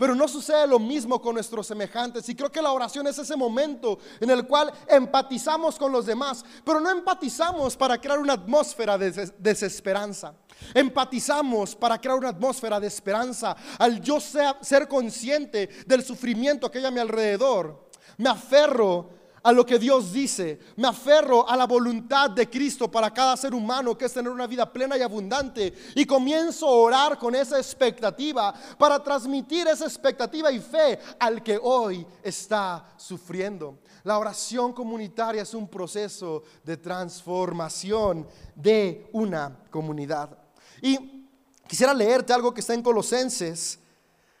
Pero 0.00 0.14
no 0.14 0.26
sucede 0.26 0.66
lo 0.66 0.78
mismo 0.78 1.20
con 1.20 1.34
nuestros 1.34 1.66
semejantes. 1.66 2.26
Y 2.30 2.34
creo 2.34 2.50
que 2.50 2.62
la 2.62 2.72
oración 2.72 3.06
es 3.06 3.18
ese 3.18 3.36
momento 3.36 3.98
en 4.18 4.30
el 4.30 4.46
cual 4.46 4.72
empatizamos 4.88 5.76
con 5.76 5.92
los 5.92 6.06
demás, 6.06 6.42
pero 6.64 6.80
no 6.80 6.90
empatizamos 6.90 7.76
para 7.76 8.00
crear 8.00 8.18
una 8.18 8.32
atmósfera 8.32 8.96
de 8.96 9.30
desesperanza. 9.38 10.32
Empatizamos 10.72 11.76
para 11.76 12.00
crear 12.00 12.16
una 12.16 12.30
atmósfera 12.30 12.80
de 12.80 12.86
esperanza. 12.86 13.54
Al 13.78 14.00
yo 14.00 14.18
ser 14.20 14.88
consciente 14.88 15.68
del 15.86 16.02
sufrimiento 16.02 16.70
que 16.70 16.78
hay 16.78 16.86
a 16.86 16.90
mi 16.90 17.00
alrededor, 17.00 17.90
me 18.16 18.30
aferro 18.30 19.19
a 19.42 19.52
lo 19.52 19.64
que 19.64 19.78
Dios 19.78 20.12
dice, 20.12 20.58
me 20.76 20.88
aferro 20.88 21.48
a 21.48 21.56
la 21.56 21.66
voluntad 21.66 22.30
de 22.30 22.48
Cristo 22.48 22.90
para 22.90 23.12
cada 23.12 23.36
ser 23.36 23.54
humano, 23.54 23.96
que 23.96 24.04
es 24.04 24.12
tener 24.12 24.30
una 24.30 24.46
vida 24.46 24.70
plena 24.70 24.98
y 24.98 25.02
abundante, 25.02 25.72
y 25.94 26.04
comienzo 26.04 26.66
a 26.66 26.72
orar 26.72 27.18
con 27.18 27.34
esa 27.34 27.56
expectativa 27.58 28.52
para 28.78 29.02
transmitir 29.02 29.66
esa 29.66 29.86
expectativa 29.86 30.52
y 30.52 30.60
fe 30.60 30.98
al 31.18 31.42
que 31.42 31.58
hoy 31.62 32.06
está 32.22 32.92
sufriendo. 32.96 33.78
La 34.04 34.18
oración 34.18 34.72
comunitaria 34.72 35.42
es 35.42 35.54
un 35.54 35.68
proceso 35.68 36.42
de 36.62 36.76
transformación 36.76 38.26
de 38.54 39.08
una 39.12 39.58
comunidad. 39.70 40.38
Y 40.82 41.28
quisiera 41.66 41.94
leerte 41.94 42.32
algo 42.32 42.52
que 42.52 42.60
está 42.60 42.74
en 42.74 42.82
Colosenses, 42.82 43.78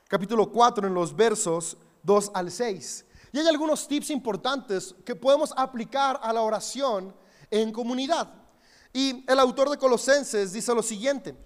capítulo 0.08 0.50
4, 0.50 0.86
en 0.86 0.94
los 0.94 1.14
versos 1.14 1.76
2 2.02 2.32
al 2.34 2.50
6. 2.50 3.06
Y 3.32 3.38
hay 3.38 3.46
algunos 3.46 3.86
tips 3.86 4.10
importantes 4.10 4.94
que 5.04 5.14
podemos 5.14 5.52
aplicar 5.56 6.18
a 6.22 6.32
la 6.32 6.42
oración 6.42 7.14
en 7.50 7.72
comunidad. 7.72 8.28
Y 8.92 9.24
el 9.30 9.38
autor 9.38 9.70
de 9.70 9.78
Colosenses 9.78 10.52
dice 10.52 10.74
lo 10.74 10.82
siguiente, 10.82 11.36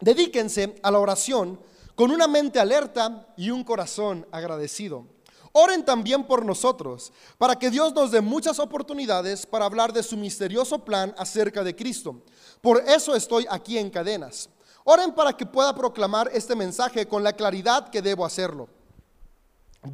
dedíquense 0.00 0.78
a 0.82 0.90
la 0.90 0.98
oración 0.98 1.58
con 1.94 2.10
una 2.10 2.28
mente 2.28 2.60
alerta 2.60 3.26
y 3.36 3.50
un 3.50 3.64
corazón 3.64 4.26
agradecido. 4.30 5.06
Oren 5.52 5.84
también 5.84 6.24
por 6.24 6.44
nosotros, 6.44 7.12
para 7.38 7.58
que 7.58 7.70
Dios 7.70 7.94
nos 7.94 8.10
dé 8.10 8.20
muchas 8.20 8.58
oportunidades 8.58 9.46
para 9.46 9.64
hablar 9.64 9.92
de 9.92 10.02
su 10.02 10.16
misterioso 10.16 10.84
plan 10.84 11.14
acerca 11.16 11.64
de 11.64 11.74
Cristo. 11.74 12.22
Por 12.60 12.82
eso 12.86 13.16
estoy 13.16 13.46
aquí 13.50 13.78
en 13.78 13.90
cadenas. 13.90 14.50
Oren 14.84 15.12
para 15.12 15.32
que 15.32 15.46
pueda 15.46 15.74
proclamar 15.74 16.30
este 16.32 16.54
mensaje 16.54 17.08
con 17.08 17.24
la 17.24 17.32
claridad 17.32 17.88
que 17.88 18.02
debo 18.02 18.24
hacerlo. 18.24 18.68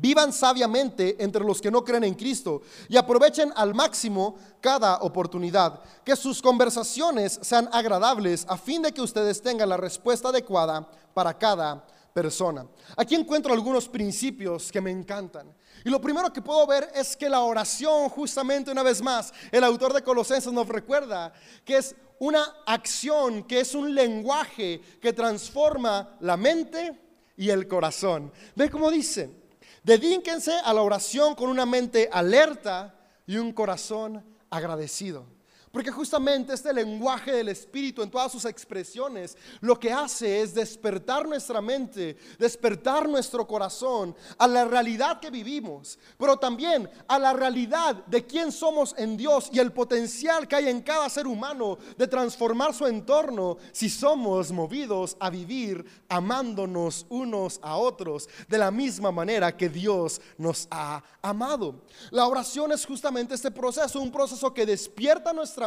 Vivan 0.00 0.32
sabiamente 0.32 1.22
entre 1.22 1.44
los 1.44 1.60
que 1.60 1.70
no 1.70 1.84
creen 1.84 2.04
en 2.04 2.14
Cristo 2.14 2.62
y 2.88 2.96
aprovechen 2.96 3.52
al 3.56 3.74
máximo 3.74 4.36
cada 4.60 4.98
oportunidad. 4.98 5.80
Que 6.04 6.16
sus 6.16 6.40
conversaciones 6.40 7.38
sean 7.42 7.68
agradables 7.72 8.46
a 8.48 8.56
fin 8.56 8.82
de 8.82 8.92
que 8.92 9.02
ustedes 9.02 9.40
tengan 9.42 9.68
la 9.68 9.76
respuesta 9.76 10.28
adecuada 10.28 10.88
para 11.12 11.36
cada 11.36 11.86
persona. 12.12 12.66
Aquí 12.96 13.14
encuentro 13.14 13.52
algunos 13.52 13.88
principios 13.88 14.70
que 14.70 14.80
me 14.80 14.90
encantan. 14.90 15.52
Y 15.84 15.90
lo 15.90 16.00
primero 16.00 16.32
que 16.32 16.40
puedo 16.40 16.66
ver 16.66 16.90
es 16.94 17.16
que 17.16 17.28
la 17.28 17.40
oración, 17.40 18.08
justamente 18.08 18.70
una 18.70 18.82
vez 18.82 19.02
más, 19.02 19.32
el 19.50 19.64
autor 19.64 19.92
de 19.92 20.02
Colosenses 20.02 20.52
nos 20.52 20.68
recuerda 20.68 21.32
que 21.64 21.76
es 21.76 21.94
una 22.20 22.42
acción, 22.66 23.42
que 23.42 23.60
es 23.60 23.74
un 23.74 23.94
lenguaje 23.94 24.80
que 25.02 25.12
transforma 25.12 26.16
la 26.20 26.36
mente 26.36 26.98
y 27.36 27.50
el 27.50 27.66
corazón. 27.66 28.32
¿Ve 28.54 28.70
cómo 28.70 28.90
dice? 28.90 29.43
Dedíquense 29.84 30.52
a 30.64 30.72
la 30.72 30.80
oración 30.80 31.34
con 31.34 31.50
una 31.50 31.66
mente 31.66 32.08
alerta 32.10 32.94
y 33.26 33.36
un 33.36 33.52
corazón 33.52 34.24
agradecido. 34.48 35.26
Porque 35.74 35.90
justamente 35.90 36.54
este 36.54 36.72
lenguaje 36.72 37.32
del 37.32 37.48
Espíritu 37.48 38.00
en 38.00 38.08
todas 38.08 38.30
sus 38.30 38.44
expresiones 38.44 39.36
lo 39.60 39.76
que 39.76 39.92
hace 39.92 40.40
es 40.40 40.54
despertar 40.54 41.26
nuestra 41.26 41.60
mente, 41.60 42.16
despertar 42.38 43.08
nuestro 43.08 43.44
corazón 43.44 44.14
a 44.38 44.46
la 44.46 44.66
realidad 44.66 45.18
que 45.18 45.32
vivimos, 45.32 45.98
pero 46.16 46.36
también 46.36 46.88
a 47.08 47.18
la 47.18 47.32
realidad 47.32 47.96
de 48.06 48.24
quién 48.24 48.52
somos 48.52 48.94
en 48.96 49.16
Dios 49.16 49.50
y 49.52 49.58
el 49.58 49.72
potencial 49.72 50.46
que 50.46 50.54
hay 50.54 50.68
en 50.68 50.80
cada 50.80 51.10
ser 51.10 51.26
humano 51.26 51.76
de 51.98 52.06
transformar 52.06 52.72
su 52.72 52.86
entorno 52.86 53.56
si 53.72 53.90
somos 53.90 54.52
movidos 54.52 55.16
a 55.18 55.28
vivir 55.28 55.84
amándonos 56.08 57.04
unos 57.08 57.58
a 57.60 57.78
otros 57.78 58.28
de 58.46 58.58
la 58.58 58.70
misma 58.70 59.10
manera 59.10 59.56
que 59.56 59.68
Dios 59.68 60.20
nos 60.38 60.68
ha 60.70 61.02
amado. 61.20 61.82
La 62.12 62.28
oración 62.28 62.70
es 62.70 62.86
justamente 62.86 63.34
este 63.34 63.50
proceso, 63.50 64.00
un 64.00 64.12
proceso 64.12 64.54
que 64.54 64.64
despierta 64.64 65.32
nuestra 65.32 65.63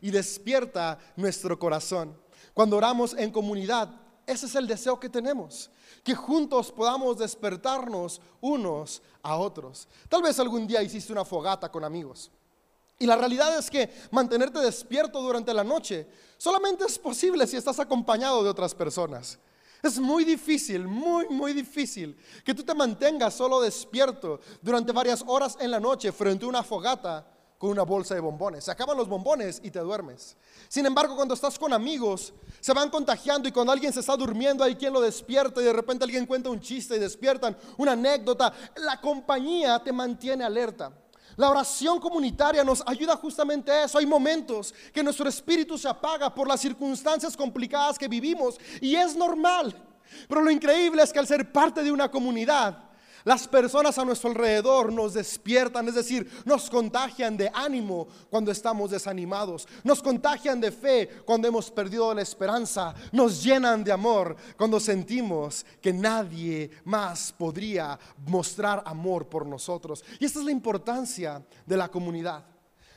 y 0.00 0.10
despierta 0.10 0.98
nuestro 1.16 1.58
corazón. 1.58 2.16
Cuando 2.54 2.76
oramos 2.76 3.14
en 3.14 3.30
comunidad, 3.30 3.88
ese 4.26 4.46
es 4.46 4.54
el 4.54 4.66
deseo 4.66 4.98
que 4.98 5.08
tenemos, 5.08 5.70
que 6.02 6.14
juntos 6.14 6.72
podamos 6.72 7.18
despertarnos 7.18 8.20
unos 8.40 9.02
a 9.22 9.36
otros. 9.36 9.86
Tal 10.08 10.22
vez 10.22 10.38
algún 10.40 10.66
día 10.66 10.82
hiciste 10.82 11.12
una 11.12 11.24
fogata 11.24 11.70
con 11.70 11.84
amigos. 11.84 12.30
Y 12.98 13.06
la 13.06 13.16
realidad 13.16 13.58
es 13.58 13.70
que 13.70 13.92
mantenerte 14.10 14.58
despierto 14.58 15.20
durante 15.20 15.52
la 15.52 15.62
noche 15.62 16.08
solamente 16.38 16.84
es 16.84 16.98
posible 16.98 17.46
si 17.46 17.56
estás 17.56 17.78
acompañado 17.78 18.42
de 18.42 18.50
otras 18.50 18.74
personas. 18.74 19.38
Es 19.82 19.98
muy 19.98 20.24
difícil, 20.24 20.88
muy, 20.88 21.28
muy 21.28 21.52
difícil 21.52 22.18
que 22.44 22.54
tú 22.54 22.62
te 22.62 22.74
mantengas 22.74 23.34
solo 23.34 23.60
despierto 23.60 24.40
durante 24.62 24.92
varias 24.92 25.22
horas 25.26 25.56
en 25.60 25.70
la 25.70 25.78
noche 25.78 26.10
frente 26.10 26.44
a 26.44 26.48
una 26.48 26.62
fogata 26.62 27.26
con 27.58 27.70
una 27.70 27.82
bolsa 27.82 28.14
de 28.14 28.20
bombones. 28.20 28.64
Se 28.64 28.70
acaban 28.70 28.96
los 28.96 29.08
bombones 29.08 29.60
y 29.62 29.70
te 29.70 29.78
duermes. 29.78 30.36
Sin 30.68 30.84
embargo, 30.84 31.16
cuando 31.16 31.34
estás 31.34 31.58
con 31.58 31.72
amigos, 31.72 32.34
se 32.60 32.72
van 32.72 32.90
contagiando 32.90 33.48
y 33.48 33.52
cuando 33.52 33.72
alguien 33.72 33.92
se 33.92 34.00
está 34.00 34.16
durmiendo, 34.16 34.62
hay 34.62 34.74
quien 34.74 34.92
lo 34.92 35.00
despierta 35.00 35.60
y 35.60 35.64
de 35.64 35.72
repente 35.72 36.04
alguien 36.04 36.26
cuenta 36.26 36.50
un 36.50 36.60
chiste 36.60 36.96
y 36.96 36.98
despiertan 36.98 37.56
una 37.78 37.92
anécdota. 37.92 38.52
La 38.76 39.00
compañía 39.00 39.82
te 39.82 39.92
mantiene 39.92 40.44
alerta. 40.44 40.92
La 41.36 41.50
oración 41.50 42.00
comunitaria 42.00 42.64
nos 42.64 42.82
ayuda 42.86 43.16
justamente 43.16 43.70
a 43.70 43.84
eso. 43.84 43.98
Hay 43.98 44.06
momentos 44.06 44.74
que 44.92 45.02
nuestro 45.02 45.28
espíritu 45.28 45.76
se 45.76 45.88
apaga 45.88 46.34
por 46.34 46.48
las 46.48 46.60
circunstancias 46.60 47.36
complicadas 47.36 47.98
que 47.98 48.08
vivimos 48.08 48.58
y 48.80 48.96
es 48.96 49.14
normal. 49.14 49.74
Pero 50.28 50.42
lo 50.42 50.50
increíble 50.50 51.02
es 51.02 51.12
que 51.12 51.18
al 51.18 51.26
ser 51.26 51.52
parte 51.52 51.82
de 51.82 51.92
una 51.92 52.10
comunidad, 52.10 52.85
las 53.26 53.48
personas 53.48 53.98
a 53.98 54.04
nuestro 54.04 54.30
alrededor 54.30 54.92
nos 54.92 55.14
despiertan, 55.14 55.88
es 55.88 55.96
decir, 55.96 56.30
nos 56.44 56.70
contagian 56.70 57.36
de 57.36 57.50
ánimo 57.52 58.06
cuando 58.30 58.52
estamos 58.52 58.92
desanimados, 58.92 59.66
nos 59.82 60.00
contagian 60.00 60.60
de 60.60 60.70
fe 60.70 61.08
cuando 61.24 61.48
hemos 61.48 61.68
perdido 61.68 62.14
la 62.14 62.22
esperanza, 62.22 62.94
nos 63.10 63.42
llenan 63.42 63.82
de 63.82 63.90
amor 63.90 64.36
cuando 64.56 64.78
sentimos 64.78 65.66
que 65.82 65.92
nadie 65.92 66.70
más 66.84 67.32
podría 67.32 67.98
mostrar 68.28 68.84
amor 68.86 69.28
por 69.28 69.44
nosotros. 69.44 70.04
Y 70.20 70.24
esta 70.24 70.38
es 70.38 70.44
la 70.44 70.52
importancia 70.52 71.44
de 71.66 71.76
la 71.76 71.88
comunidad. 71.88 72.44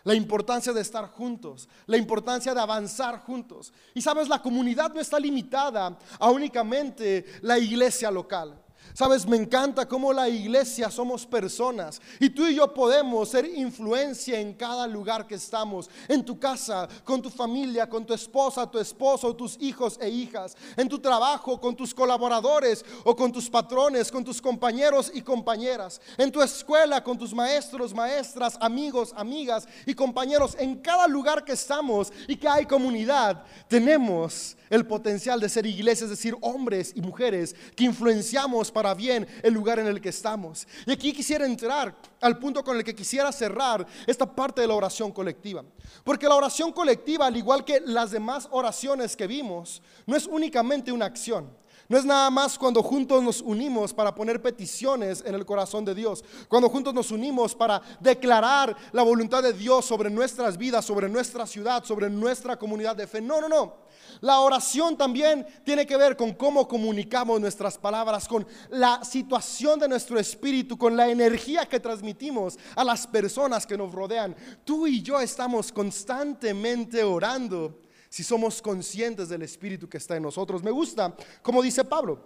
La 0.03 0.13
importancia 0.13 0.71
de 0.71 0.81
estar 0.81 1.07
juntos, 1.09 1.67
la 1.88 1.98
importancia 1.98 2.53
de 2.53 2.62
avanzar 2.62 3.21
juntos. 3.21 3.74
Y 3.95 4.01
sabes, 4.03 4.29
la 4.29 4.43
comunidad 4.43 4.93
no 4.93 5.01
está 5.01 5.19
limitada 5.19 5.98
a 6.19 6.29
únicamente 6.29 7.25
la 7.41 7.57
iglesia 7.57 8.12
local. 8.12 8.63
Sabes, 8.93 9.25
me 9.27 9.38
encanta 9.38 9.88
cómo 9.88 10.12
la 10.12 10.27
iglesia 10.27 10.89
somos 10.89 11.25
personas 11.25 12.01
y 12.19 12.29
tú 12.29 12.48
y 12.48 12.55
yo 12.55 12.74
podemos 12.74 13.29
ser 13.29 13.46
influencia 13.46 14.39
en 14.39 14.53
cada 14.53 14.88
lugar 14.88 15.27
que 15.27 15.36
estamos, 15.36 15.89
en 16.08 16.25
tu 16.25 16.39
casa, 16.39 16.88
con 17.03 17.22
tu 17.22 17.29
familia, 17.29 17.88
con 17.88 18.05
tu 18.05 18.13
esposa, 18.13 18.69
tu 18.69 18.79
esposo, 18.79 19.36
tus 19.36 19.58
hijos 19.62 19.98
e 20.01 20.10
hijas, 20.10 20.55
en 20.75 20.89
tu 20.89 21.00
trabajo, 21.00 21.60
con 21.60 21.75
tus 21.75 21.93
colaboradores 21.93 22.84
o 23.03 23.15
con 23.15 23.31
tus 23.31 23.50
patrones, 23.50 24.12
con 24.12 24.24
tus 24.24 24.41
compañeros 24.41 25.12
y 25.13 25.22
compañeras, 25.22 26.01
en 26.17 26.31
tu 26.31 26.41
escuela, 26.41 27.03
con 27.03 27.17
tus 27.17 27.34
maestros, 27.34 27.93
maestras, 27.93 28.58
amigos, 28.60 29.13
amigas 29.15 29.67
y 29.86 29.93
compañeros, 29.93 30.55
en 30.60 30.75
cada 30.75 31.08
lugar 31.08 31.43
que 31.43 31.53
estamos 31.53 32.12
y 32.27 32.36
que 32.36 32.48
hay 32.48 32.65
comunidad, 32.65 33.43
tenemos 33.67 34.55
el 34.69 34.86
potencial 34.86 35.39
de 35.39 35.50
ser 35.50 35.65
iglesia, 35.65 36.03
es 36.05 36.12
decir, 36.12 36.38
hombres 36.41 36.93
y 36.96 37.01
mujeres 37.01 37.55
que 37.75 37.86
influenciamos 37.86 38.72
para 38.72 38.78
bien 38.95 39.27
el 39.43 39.53
lugar 39.53 39.79
en 39.79 39.88
el 39.88 40.01
que 40.01 40.09
estamos. 40.09 40.67
Y 40.86 40.91
aquí 40.91 41.13
quisiera 41.13 41.45
entrar 41.45 41.95
al 42.21 42.38
punto 42.38 42.63
con 42.63 42.77
el 42.77 42.83
que 42.83 42.95
quisiera 42.95 43.31
cerrar 43.31 43.86
esta 44.07 44.25
parte 44.25 44.62
de 44.62 44.67
la 44.67 44.74
oración 44.74 45.12
colectiva. 45.12 45.63
Porque 46.03 46.27
la 46.27 46.36
oración 46.36 46.71
colectiva, 46.71 47.27
al 47.27 47.38
igual 47.38 47.63
que 47.63 47.81
las 47.86 48.12
demás 48.12 48.48
oraciones 48.51 49.15
que 49.15 49.27
vimos, 49.27 49.81
no 50.05 50.15
es 50.15 50.25
únicamente 50.25 50.91
una 50.91 51.05
acción. 51.05 51.50
No 51.89 51.98
es 51.98 52.05
nada 52.05 52.29
más 52.29 52.55
cuando 52.55 52.84
juntos 52.84 53.24
nos 53.24 53.41
unimos 53.41 53.96
para 53.96 54.13
poner 54.13 54.39
peticiones 54.39 55.24
en 55.25 55.34
el 55.34 55.43
corazón 55.43 55.84
de 55.84 55.96
Dios, 55.96 56.24
cuando 56.48 56.69
juntos 56.69 56.93
nos 56.93 57.10
unimos 57.10 57.55
para 57.55 57.81
declarar 58.00 58.77
la 58.91 59.01
voluntad 59.01 59.41
de 59.41 59.53
Dios 59.53 59.86
sobre 59.86 60.12
nuestras 60.12 60.55
vidas, 60.55 60.86
sobre 60.86 61.10
nuestra 61.10 61.48
ciudad, 61.48 61.84
sobre 61.84 62.08
nuestra 62.08 62.60
comunidad 62.60 62.96
de 62.96 63.08
fe. 63.08 63.22
No, 63.22 63.41
no, 63.41 63.50
no. 63.50 63.89
La 64.22 64.39
oración 64.41 64.98
también 64.98 65.48
tiene 65.65 65.88
que 65.88 65.98
ver 65.98 66.15
con 66.15 66.34
cómo 66.34 66.67
comunicamos 66.67 67.41
nuestras 67.41 67.75
palabras, 67.79 68.27
con 68.27 68.46
la 68.69 69.03
situación 69.03 69.79
de 69.79 69.89
nuestro 69.89 70.19
espíritu, 70.19 70.77
con 70.77 70.96
la 70.96 71.10
energía 71.10 71.65
que 71.65 71.79
transmitimos 71.79 72.60
a 72.75 72.84
las 72.84 73.08
personas 73.08 73.65
que 73.65 73.77
nos 73.77 73.91
rodean. 73.91 74.36
Tú 74.63 74.86
y 74.86 75.01
yo 75.01 75.19
estamos 75.19 75.72
constantemente 75.72 77.03
orando 77.03 77.79
si 78.10 78.24
somos 78.24 78.62
conscientes 78.62 79.30
del 79.30 79.44
Espíritu 79.44 79.88
que 79.88 79.98
está 79.98 80.16
en 80.16 80.24
nosotros. 80.24 80.63
Me 80.63 80.72
gusta, 80.72 81.16
como 81.42 81.62
dice 81.62 81.86
Pablo, 81.86 82.20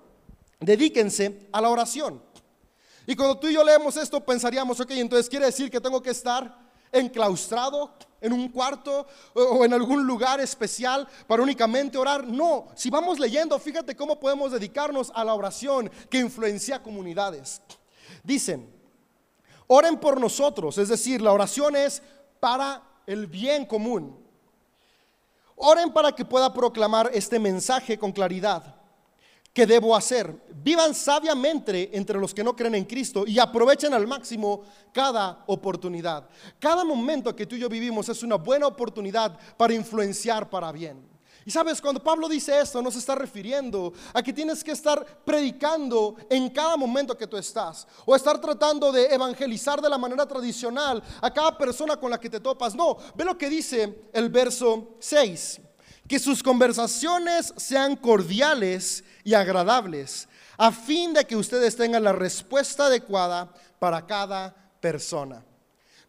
dedíquense 0.60 1.48
a 1.52 1.62
la 1.62 1.70
oración. 1.70 2.22
Y 3.06 3.16
cuando 3.16 3.38
tú 3.38 3.48
y 3.48 3.54
yo 3.54 3.64
leemos 3.64 3.98
esto, 3.98 4.24
pensaríamos, 4.24 4.80
ok, 4.80 4.92
entonces 4.92 5.30
quiere 5.30 5.48
decir 5.48 5.70
que 5.70 5.82
tengo 5.82 6.02
que 6.02 6.12
estar 6.12 6.64
enclaustrado 6.92 7.92
en 8.22 8.32
un 8.32 8.48
cuarto 8.50 9.06
o 9.34 9.66
en 9.66 9.74
algún 9.74 10.08
lugar 10.08 10.40
especial 10.40 11.06
para 11.28 11.44
únicamente 11.44 11.98
orar. 11.98 12.26
No, 12.26 12.68
si 12.76 12.90
vamos 12.90 13.20
leyendo, 13.20 13.60
fíjate 13.60 13.96
cómo 13.96 14.18
podemos 14.18 14.54
dedicarnos 14.54 15.12
a 15.14 15.26
la 15.26 15.34
oración 15.34 15.92
que 16.10 16.20
influencia 16.20 16.82
comunidades. 16.82 17.62
Dicen, 18.24 18.74
oren 19.68 20.00
por 20.00 20.22
nosotros, 20.22 20.78
es 20.78 20.88
decir, 20.88 21.22
la 21.22 21.34
oración 21.34 21.76
es 21.76 22.02
para 22.40 22.82
el 23.06 23.28
bien 23.28 23.66
común. 23.66 24.23
Oren 25.56 25.92
para 25.92 26.12
que 26.12 26.26
pueda 26.26 26.54
proclamar 26.54 27.10
este 27.14 27.40
mensaje 27.40 27.98
con 27.98 28.12
claridad. 28.12 28.76
¿Qué 29.54 29.68
debo 29.68 29.96
hacer? 29.96 30.36
Vivan 30.64 30.96
sabiamente 30.96 31.96
entre 31.96 32.20
los 32.20 32.34
que 32.34 32.44
no 32.44 32.56
creen 32.56 32.74
en 32.74 32.86
Cristo 32.86 33.24
y 33.28 33.38
aprovechen 33.38 33.94
al 33.94 34.08
máximo 34.08 34.64
cada 34.92 35.44
oportunidad. 35.46 36.28
Cada 36.60 36.84
momento 36.84 37.36
que 37.36 37.46
tú 37.46 37.56
y 37.56 37.60
yo 37.60 37.70
vivimos 37.70 38.10
es 38.10 38.24
una 38.24 38.36
buena 38.36 38.66
oportunidad 38.66 39.38
para 39.56 39.76
influenciar 39.76 40.50
para 40.50 40.72
bien. 40.72 41.13
Y 41.46 41.52
sabes, 41.52 41.82
cuando 41.82 42.02
Pablo 42.02 42.30
dice 42.30 42.60
esto, 42.60 42.82
no 42.82 42.90
se 42.90 43.00
está 43.00 43.16
refiriendo 43.16 43.94
a 44.14 44.24
que 44.24 44.32
tienes 44.32 44.64
que 44.64 44.72
estar 44.72 45.06
predicando 45.26 46.16
en 46.30 46.50
cada 46.50 46.78
momento 46.78 47.18
que 47.18 47.28
tú 47.28 47.38
estás, 47.38 47.88
o 48.06 48.16
estar 48.16 48.40
tratando 48.40 48.92
de 48.92 49.14
evangelizar 49.14 49.82
de 49.82 49.90
la 49.90 49.98
manera 49.98 50.26
tradicional 50.26 51.04
a 51.22 51.34
cada 51.34 51.58
persona 51.58 51.98
con 51.98 52.12
la 52.12 52.20
que 52.20 52.30
te 52.30 52.40
topas. 52.40 52.76
No, 52.76 52.98
ve 53.16 53.26
lo 53.26 53.38
que 53.38 53.50
dice 53.50 54.08
el 54.14 54.30
verso 54.30 54.96
6, 55.00 55.62
que 56.08 56.20
sus 56.20 56.42
conversaciones 56.42 57.54
sean 57.58 57.96
cordiales 57.96 59.04
y 59.24 59.34
agradables, 59.34 60.30
a 60.58 60.72
fin 60.72 61.14
de 61.14 61.26
que 61.26 61.36
ustedes 61.36 61.76
tengan 61.76 62.04
la 62.04 62.14
respuesta 62.14 62.86
adecuada 62.86 63.52
para 63.80 64.06
cada 64.06 64.56
persona. 64.80 65.44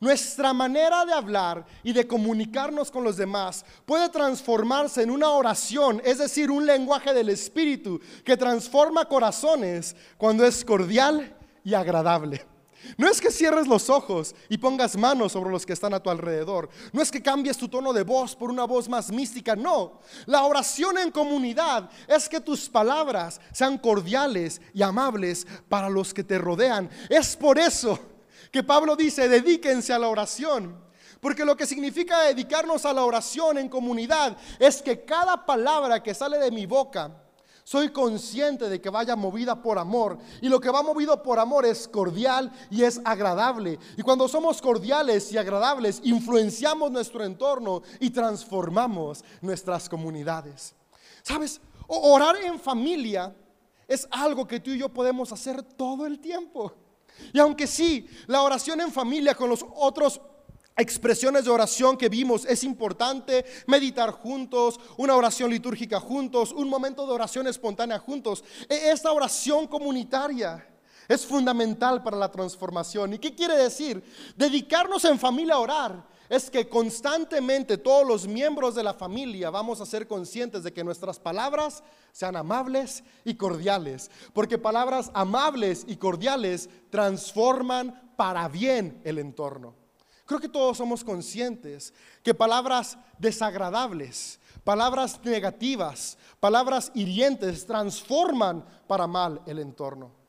Nuestra 0.04 0.52
manera 0.52 1.06
de 1.06 1.14
hablar 1.14 1.64
y 1.82 1.94
de 1.94 2.06
comunicarnos 2.06 2.90
con 2.90 3.04
los 3.04 3.16
demás 3.16 3.64
puede 3.86 4.10
transformarse 4.10 5.00
en 5.00 5.10
una 5.10 5.30
oración, 5.30 6.02
es 6.04 6.18
decir, 6.18 6.50
un 6.50 6.66
lenguaje 6.66 7.14
del 7.14 7.30
Espíritu 7.30 7.98
que 8.22 8.36
transforma 8.36 9.06
corazones 9.06 9.96
cuando 10.18 10.44
es 10.44 10.62
cordial 10.62 11.34
y 11.64 11.72
agradable. 11.72 12.44
No 12.98 13.08
es 13.08 13.18
que 13.18 13.30
cierres 13.30 13.66
los 13.66 13.88
ojos 13.88 14.34
y 14.50 14.58
pongas 14.58 14.94
manos 14.94 15.32
sobre 15.32 15.50
los 15.50 15.64
que 15.64 15.72
están 15.72 15.94
a 15.94 16.00
tu 16.00 16.10
alrededor. 16.10 16.68
No 16.92 17.00
es 17.00 17.10
que 17.10 17.22
cambies 17.22 17.56
tu 17.56 17.68
tono 17.68 17.94
de 17.94 18.02
voz 18.02 18.36
por 18.36 18.50
una 18.50 18.64
voz 18.64 18.90
más 18.90 19.10
mística. 19.10 19.56
No. 19.56 20.00
La 20.26 20.44
oración 20.44 20.98
en 20.98 21.12
comunidad 21.12 21.88
es 22.06 22.28
que 22.28 22.40
tus 22.42 22.68
palabras 22.68 23.40
sean 23.54 23.78
cordiales 23.78 24.60
y 24.74 24.82
amables 24.82 25.46
para 25.70 25.88
los 25.88 26.12
que 26.12 26.24
te 26.24 26.36
rodean. 26.36 26.90
Es 27.08 27.34
por 27.38 27.58
eso 27.58 27.98
que 28.54 28.62
Pablo 28.62 28.94
dice, 28.94 29.28
dedíquense 29.28 29.92
a 29.92 29.98
la 29.98 30.06
oración. 30.06 30.80
Porque 31.18 31.44
lo 31.44 31.56
que 31.56 31.66
significa 31.66 32.20
dedicarnos 32.20 32.86
a 32.86 32.92
la 32.92 33.04
oración 33.04 33.58
en 33.58 33.68
comunidad 33.68 34.36
es 34.60 34.80
que 34.80 35.04
cada 35.04 35.44
palabra 35.44 36.00
que 36.00 36.14
sale 36.14 36.38
de 36.38 36.52
mi 36.52 36.64
boca, 36.64 37.20
soy 37.64 37.88
consciente 37.88 38.68
de 38.68 38.80
que 38.80 38.90
vaya 38.90 39.16
movida 39.16 39.60
por 39.60 39.76
amor. 39.76 40.18
Y 40.40 40.48
lo 40.48 40.60
que 40.60 40.70
va 40.70 40.84
movido 40.84 41.20
por 41.20 41.40
amor 41.40 41.66
es 41.66 41.88
cordial 41.88 42.52
y 42.70 42.84
es 42.84 43.00
agradable. 43.04 43.80
Y 43.96 44.02
cuando 44.02 44.28
somos 44.28 44.62
cordiales 44.62 45.32
y 45.32 45.36
agradables, 45.36 46.00
influenciamos 46.04 46.92
nuestro 46.92 47.24
entorno 47.24 47.82
y 47.98 48.10
transformamos 48.10 49.24
nuestras 49.40 49.88
comunidades. 49.88 50.76
¿Sabes? 51.24 51.60
Orar 51.88 52.36
en 52.36 52.60
familia 52.60 53.34
es 53.88 54.06
algo 54.12 54.46
que 54.46 54.60
tú 54.60 54.70
y 54.70 54.78
yo 54.78 54.90
podemos 54.90 55.32
hacer 55.32 55.60
todo 55.60 56.06
el 56.06 56.20
tiempo. 56.20 56.83
Y 57.32 57.38
aunque 57.38 57.66
sí, 57.66 58.06
la 58.26 58.42
oración 58.42 58.80
en 58.80 58.92
familia 58.92 59.34
con 59.34 59.48
los 59.48 59.64
otros 59.74 60.20
expresiones 60.76 61.44
de 61.44 61.50
oración 61.50 61.96
que 61.96 62.08
vimos 62.08 62.44
es 62.44 62.64
importante, 62.64 63.44
meditar 63.66 64.10
juntos, 64.10 64.80
una 64.96 65.14
oración 65.14 65.50
litúrgica 65.50 66.00
juntos, 66.00 66.52
un 66.52 66.68
momento 66.68 67.06
de 67.06 67.12
oración 67.12 67.46
espontánea 67.46 67.98
juntos. 67.98 68.44
E, 68.68 68.90
esta 68.90 69.12
oración 69.12 69.66
comunitaria 69.66 70.66
es 71.08 71.24
fundamental 71.24 72.02
para 72.02 72.16
la 72.16 72.30
transformación. 72.30 73.14
¿Y 73.14 73.18
qué 73.18 73.34
quiere 73.34 73.56
decir? 73.56 74.02
Dedicarnos 74.36 75.04
en 75.04 75.18
familia 75.18 75.54
a 75.54 75.60
orar 75.60 76.13
es 76.28 76.50
que 76.50 76.68
constantemente 76.68 77.78
todos 77.78 78.06
los 78.06 78.26
miembros 78.26 78.74
de 78.74 78.82
la 78.82 78.94
familia 78.94 79.50
vamos 79.50 79.80
a 79.80 79.86
ser 79.86 80.06
conscientes 80.06 80.62
de 80.62 80.72
que 80.72 80.84
nuestras 80.84 81.18
palabras 81.18 81.82
sean 82.12 82.36
amables 82.36 83.04
y 83.24 83.34
cordiales, 83.34 84.10
porque 84.32 84.58
palabras 84.58 85.10
amables 85.14 85.84
y 85.86 85.96
cordiales 85.96 86.68
transforman 86.90 88.12
para 88.16 88.48
bien 88.48 89.00
el 89.04 89.18
entorno. 89.18 89.74
Creo 90.26 90.40
que 90.40 90.48
todos 90.48 90.78
somos 90.78 91.04
conscientes 91.04 91.92
que 92.22 92.32
palabras 92.32 92.96
desagradables, 93.18 94.40
palabras 94.64 95.20
negativas, 95.22 96.16
palabras 96.40 96.90
hirientes 96.94 97.66
transforman 97.66 98.64
para 98.86 99.06
mal 99.06 99.42
el 99.46 99.58
entorno. 99.58 100.23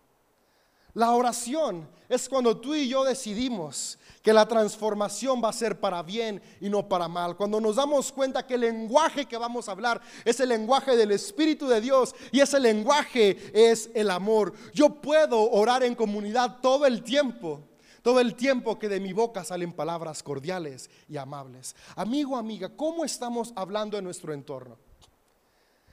La 0.96 1.12
oración 1.12 1.88
es 2.08 2.30
cuando 2.30 2.56
tú 2.58 2.74
y 2.74 2.88
yo 2.88 3.04
decidimos 3.04 3.98
que 4.22 4.32
la 4.32 4.48
transformación 4.48 5.42
va 5.44 5.50
a 5.50 5.54
ser 5.54 5.78
para 5.80 6.02
bien 6.02 6.42
y 6.62 6.70
no 6.70 6.88
para 6.88 7.10
mal. 7.10 7.36
Cuando 7.36 7.60
nos 7.60 7.76
damos 7.76 8.14
cuenta 8.14 8.48
que 8.48 8.56
el 8.56 8.62
lenguaje 8.62 9.26
que 9.26 9.38
vamos 9.38 9.68
a 9.68 9.74
hablar 9.74 10.02
es 10.24 10.40
el 10.40 10.50
lenguaje 10.50 10.96
del 10.96 11.12
Espíritu 11.12 11.68
de 11.68 11.82
Dios 11.82 12.16
y 12.32 12.40
ese 12.40 12.62
lenguaje 12.62 13.38
es 13.54 13.90
el 13.94 14.10
amor. 14.10 14.54
Yo 14.74 14.90
puedo 14.90 15.52
orar 15.52 15.84
en 15.84 15.96
comunidad 15.96 16.60
todo 16.62 16.86
el 16.86 17.04
tiempo. 17.04 17.60
Todo 18.02 18.22
el 18.22 18.36
tiempo 18.36 18.80
que 18.80 18.88
de 18.88 19.00
mi 19.00 19.12
boca 19.12 19.44
salen 19.44 19.74
palabras 19.74 20.24
cordiales 20.24 20.90
y 21.10 21.18
amables. 21.18 21.76
Amigo, 21.96 22.38
amiga, 22.38 22.70
¿cómo 22.70 23.04
estamos 23.04 23.52
hablando 23.56 23.98
en 23.98 24.06
nuestro 24.06 24.32
entorno? 24.32 24.78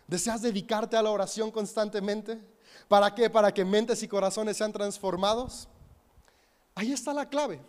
¿Deseas 0.07 0.43
dedicarte 0.43 0.97
a 0.97 1.03
la 1.03 1.11
oración 1.11 1.51
constantemente? 1.51 2.52
¿Para 2.89 3.15
qué? 3.15 3.31
Para 3.31 3.53
que 3.53 3.65
mentes 3.65 4.03
y 4.03 4.09
corazones 4.09 4.57
sean 4.57 4.73
transformados. 4.73 5.69
Ahí 6.75 6.93
está 6.93 7.13
la 7.13 7.29
clave. 7.29 7.61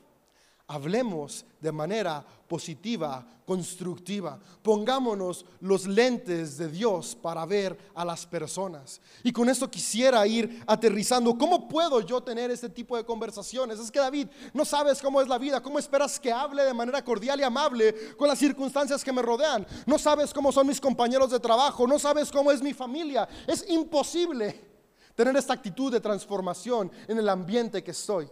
Hablemos 0.66 1.46
de 1.60 1.72
manera 1.74 2.26
positiva, 2.48 3.26
constructiva. 3.46 4.40
Pongámonos 4.62 5.46
los 5.60 5.86
lentes 5.86 6.58
de 6.58 6.70
Dios 6.70 7.16
para 7.22 7.46
ver 7.46 7.78
a 7.94 8.06
las 8.06 8.26
personas. 8.26 9.02
Y 9.24 9.34
con 9.34 9.50
esto 9.50 9.70
quisiera 9.70 10.26
ir 10.26 10.64
aterrizando. 10.66 11.38
¿Cómo 11.38 11.68
puedo 11.68 12.00
yo 12.00 12.22
tener 12.22 12.50
este 12.50 12.70
tipo 12.70 12.96
de 12.96 13.04
conversaciones? 13.04 13.78
Es 13.78 13.92
que 13.92 14.00
David, 14.00 14.30
no 14.54 14.64
sabes 14.64 15.02
cómo 15.02 15.22
es 15.22 15.28
la 15.28 15.38
vida. 15.38 15.62
¿Cómo 15.62 15.80
esperas 15.80 16.18
que 16.18 16.32
hable 16.32 16.64
de 16.64 16.74
manera 16.74 17.04
cordial 17.04 17.42
y 17.42 17.44
amable 17.44 18.16
con 18.16 18.30
las 18.30 18.40
circunstancias 18.40 19.04
que 19.04 19.12
me 19.12 19.22
rodean? 19.22 19.68
No 19.86 20.00
sabes 20.00 20.34
cómo 20.34 20.52
son 20.52 20.68
mis 20.68 20.80
compañeros 20.80 21.30
de 21.30 21.42
trabajo. 21.42 21.86
No 21.86 22.00
sabes 22.00 22.32
cómo 22.32 22.52
es 22.52 22.62
mi 22.62 22.74
familia. 22.74 23.28
Es 23.48 23.66
imposible 23.68 24.73
tener 25.16 25.36
esta 25.36 25.54
actitud 25.54 25.92
de 25.92 26.00
transformación 26.00 26.92
en 27.08 27.18
el 27.18 27.30
ambiente 27.30 27.84
que 27.84 27.92
estoy. 27.92 28.30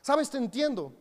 ¿Sabes? 0.00 0.30
Te 0.30 0.38
entiendo. 0.38 0.92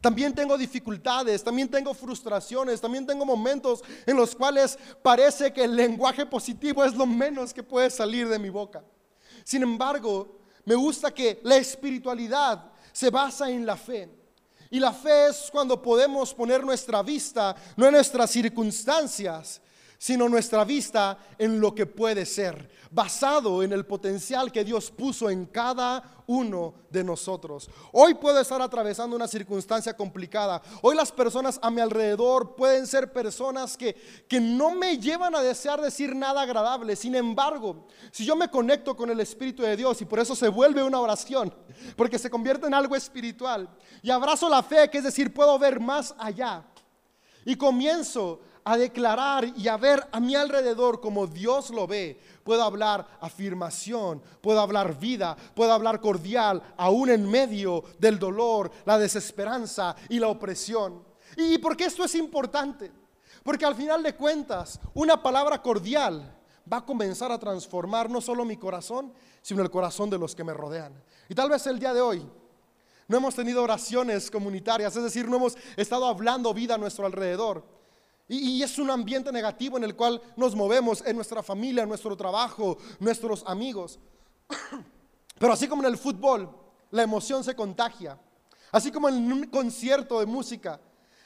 También 0.00 0.34
tengo 0.34 0.56
dificultades, 0.58 1.42
también 1.42 1.68
tengo 1.68 1.94
frustraciones, 1.94 2.80
también 2.80 3.06
tengo 3.06 3.24
momentos 3.24 3.82
en 4.04 4.16
los 4.16 4.36
cuales 4.36 4.78
parece 5.02 5.52
que 5.52 5.64
el 5.64 5.74
lenguaje 5.74 6.26
positivo 6.26 6.84
es 6.84 6.94
lo 6.94 7.06
menos 7.06 7.52
que 7.52 7.62
puede 7.62 7.90
salir 7.90 8.28
de 8.28 8.38
mi 8.38 8.50
boca. 8.50 8.84
Sin 9.44 9.62
embargo, 9.62 10.38
me 10.64 10.74
gusta 10.74 11.12
que 11.12 11.40
la 11.42 11.56
espiritualidad 11.56 12.70
se 12.92 13.10
basa 13.10 13.50
en 13.50 13.64
la 13.64 13.76
fe. 13.76 14.08
Y 14.70 14.80
la 14.80 14.92
fe 14.92 15.28
es 15.28 15.48
cuando 15.50 15.80
podemos 15.80 16.34
poner 16.34 16.64
nuestra 16.64 17.02
vista 17.02 17.54
no 17.76 17.86
en 17.86 17.92
nuestras 17.92 18.30
circunstancias, 18.30 19.60
sino 19.98 20.28
nuestra 20.28 20.64
vista 20.64 21.18
en 21.38 21.60
lo 21.60 21.74
que 21.74 21.86
puede 21.86 22.26
ser, 22.26 22.70
basado 22.90 23.62
en 23.62 23.72
el 23.72 23.86
potencial 23.86 24.52
que 24.52 24.64
Dios 24.64 24.90
puso 24.90 25.30
en 25.30 25.46
cada 25.46 26.22
uno 26.26 26.74
de 26.90 27.04
nosotros. 27.04 27.70
Hoy 27.92 28.14
puedo 28.14 28.40
estar 28.40 28.60
atravesando 28.60 29.16
una 29.16 29.28
circunstancia 29.28 29.96
complicada. 29.96 30.60
Hoy 30.82 30.96
las 30.96 31.12
personas 31.12 31.58
a 31.62 31.70
mi 31.70 31.80
alrededor 31.80 32.56
pueden 32.56 32.86
ser 32.86 33.12
personas 33.12 33.76
que, 33.76 33.94
que 34.28 34.40
no 34.40 34.74
me 34.74 34.98
llevan 34.98 35.34
a 35.34 35.42
desear 35.42 35.80
decir 35.80 36.14
nada 36.14 36.42
agradable. 36.42 36.96
Sin 36.96 37.14
embargo, 37.14 37.86
si 38.10 38.24
yo 38.24 38.36
me 38.36 38.50
conecto 38.50 38.96
con 38.96 39.10
el 39.10 39.20
Espíritu 39.20 39.62
de 39.62 39.76
Dios 39.76 40.00
y 40.02 40.04
por 40.04 40.18
eso 40.18 40.34
se 40.34 40.48
vuelve 40.48 40.82
una 40.82 41.00
oración, 41.00 41.54
porque 41.96 42.18
se 42.18 42.30
convierte 42.30 42.66
en 42.66 42.74
algo 42.74 42.96
espiritual, 42.96 43.68
y 44.02 44.10
abrazo 44.10 44.48
la 44.48 44.62
fe, 44.62 44.90
que 44.90 44.98
es 44.98 45.04
decir, 45.04 45.32
puedo 45.32 45.58
ver 45.58 45.80
más 45.80 46.14
allá. 46.18 46.64
Y 47.44 47.54
comienzo 47.54 48.40
a 48.68 48.76
declarar 48.76 49.46
y 49.56 49.68
a 49.68 49.76
ver 49.76 50.08
a 50.10 50.18
mi 50.18 50.34
alrededor 50.34 51.00
como 51.00 51.28
Dios 51.28 51.70
lo 51.70 51.86
ve. 51.86 52.20
Puedo 52.42 52.64
hablar 52.64 53.06
afirmación, 53.20 54.20
puedo 54.40 54.60
hablar 54.60 54.98
vida, 54.98 55.36
puedo 55.54 55.72
hablar 55.72 56.00
cordial, 56.00 56.60
aún 56.76 57.10
en 57.10 57.30
medio 57.30 57.84
del 58.00 58.18
dolor, 58.18 58.72
la 58.84 58.98
desesperanza 58.98 59.94
y 60.08 60.18
la 60.18 60.26
opresión. 60.26 61.04
¿Y 61.36 61.58
por 61.58 61.76
qué 61.76 61.84
esto 61.84 62.02
es 62.02 62.16
importante? 62.16 62.90
Porque 63.44 63.64
al 63.64 63.76
final 63.76 64.02
de 64.02 64.16
cuentas, 64.16 64.80
una 64.94 65.22
palabra 65.22 65.62
cordial 65.62 66.36
va 66.70 66.78
a 66.78 66.84
comenzar 66.84 67.30
a 67.30 67.38
transformar 67.38 68.10
no 68.10 68.20
solo 68.20 68.44
mi 68.44 68.56
corazón, 68.56 69.12
sino 69.42 69.62
el 69.62 69.70
corazón 69.70 70.10
de 70.10 70.18
los 70.18 70.34
que 70.34 70.42
me 70.42 70.52
rodean. 70.52 70.92
Y 71.28 71.36
tal 71.36 71.50
vez 71.50 71.64
el 71.68 71.78
día 71.78 71.94
de 71.94 72.00
hoy 72.00 72.28
no 73.06 73.16
hemos 73.16 73.36
tenido 73.36 73.62
oraciones 73.62 74.28
comunitarias, 74.28 74.96
es 74.96 75.04
decir, 75.04 75.28
no 75.28 75.36
hemos 75.36 75.56
estado 75.76 76.06
hablando 76.06 76.52
vida 76.52 76.74
a 76.74 76.78
nuestro 76.78 77.06
alrededor. 77.06 77.75
Y, 78.28 78.62
es 78.62 78.78
un 78.78 78.90
ambiente 78.90 79.30
negativo 79.30 79.76
en 79.76 79.84
el 79.84 79.94
cual 79.94 80.20
nos 80.36 80.54
movemos 80.54 81.02
en 81.06 81.14
nuestra 81.14 81.42
familia, 81.42 81.84
en 81.84 81.88
nuestro 81.88 82.16
trabajo, 82.16 82.76
nuestros 82.98 83.44
amigos. 83.46 84.00
Pero 85.38 85.52
así 85.52 85.68
como 85.68 85.82
en 85.82 85.90
el 85.90 85.98
fútbol, 85.98 86.50
la 86.90 87.02
emoción 87.02 87.44
se 87.44 87.54
contagia. 87.54 88.18
Así 88.72 88.90
como 88.90 89.08
en 89.08 89.32
un 89.32 89.44
concierto 89.44 90.18
de 90.18 90.26
música, 90.26 90.80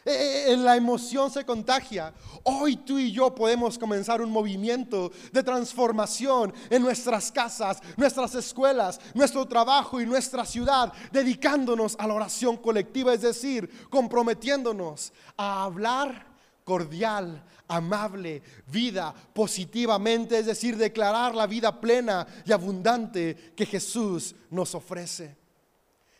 en 0.04 0.12
eh, 0.12 0.52
eh, 0.52 0.56
la 0.56 0.76
emoción 0.76 1.30
se 1.30 1.44
contagia. 1.44 2.12
Hoy 2.44 2.76
tú 2.76 2.98
y 2.98 3.12
yo 3.12 3.34
podemos 3.34 3.78
comenzar 3.78 4.22
un 4.22 4.30
movimiento 4.30 5.10
de 5.32 5.42
transformación 5.42 6.52
en 6.70 6.82
nuestras 6.82 7.30
casas, 7.30 7.80
nuestras 7.96 8.34
escuelas, 8.34 9.00
nuestro 9.14 9.46
trabajo 9.46 10.00
y 10.00 10.06
nuestra 10.06 10.44
ciudad, 10.44 10.92
dedicándonos 11.12 11.96
a 11.98 12.06
la 12.06 12.14
oración 12.14 12.56
colectiva, 12.56 13.12
es 13.12 13.22
decir, 13.22 13.88
comprometiéndonos 13.90 15.12
a 15.36 15.64
hablar 15.64 16.29
cordial, 16.70 17.42
amable, 17.66 18.40
vida 18.68 19.12
positivamente, 19.35 20.38
es 20.38 20.46
decir, 20.46 20.76
declarar 20.76 21.35
la 21.35 21.48
vida 21.48 21.80
plena 21.80 22.24
y 22.46 22.52
abundante 22.52 23.54
que 23.56 23.66
Jesús 23.66 24.37
nos 24.50 24.72
ofrece. 24.76 25.37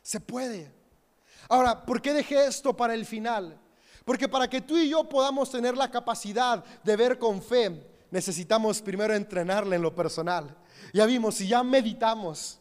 Se 0.03 0.19
puede. 0.19 0.73
Ahora, 1.49 1.87
¿por 1.87 2.03
qué 2.03 2.13
dejé 2.13 2.47
esto 2.47 2.77
para 2.77 2.95
el 2.95 3.07
final? 3.07 3.61
Porque 4.05 4.29
para 4.29 4.51
que 4.51 4.61
tú 4.61 4.77
y 4.77 4.89
yo 4.89 5.09
podamos 5.09 5.53
tener 5.53 5.77
la 5.77 5.89
capacidad 5.89 6.65
de 6.83 6.97
ver 6.97 7.17
con 7.17 7.41
fe, 7.41 7.87
necesitamos 8.11 8.83
primero 8.83 9.15
entrenarla 9.15 9.77
en 9.77 9.83
lo 9.83 9.95
personal. 9.95 10.57
Ya 10.93 11.07
vimos, 11.07 11.37
si 11.37 11.47
ya 11.47 11.63
meditamos, 11.63 12.59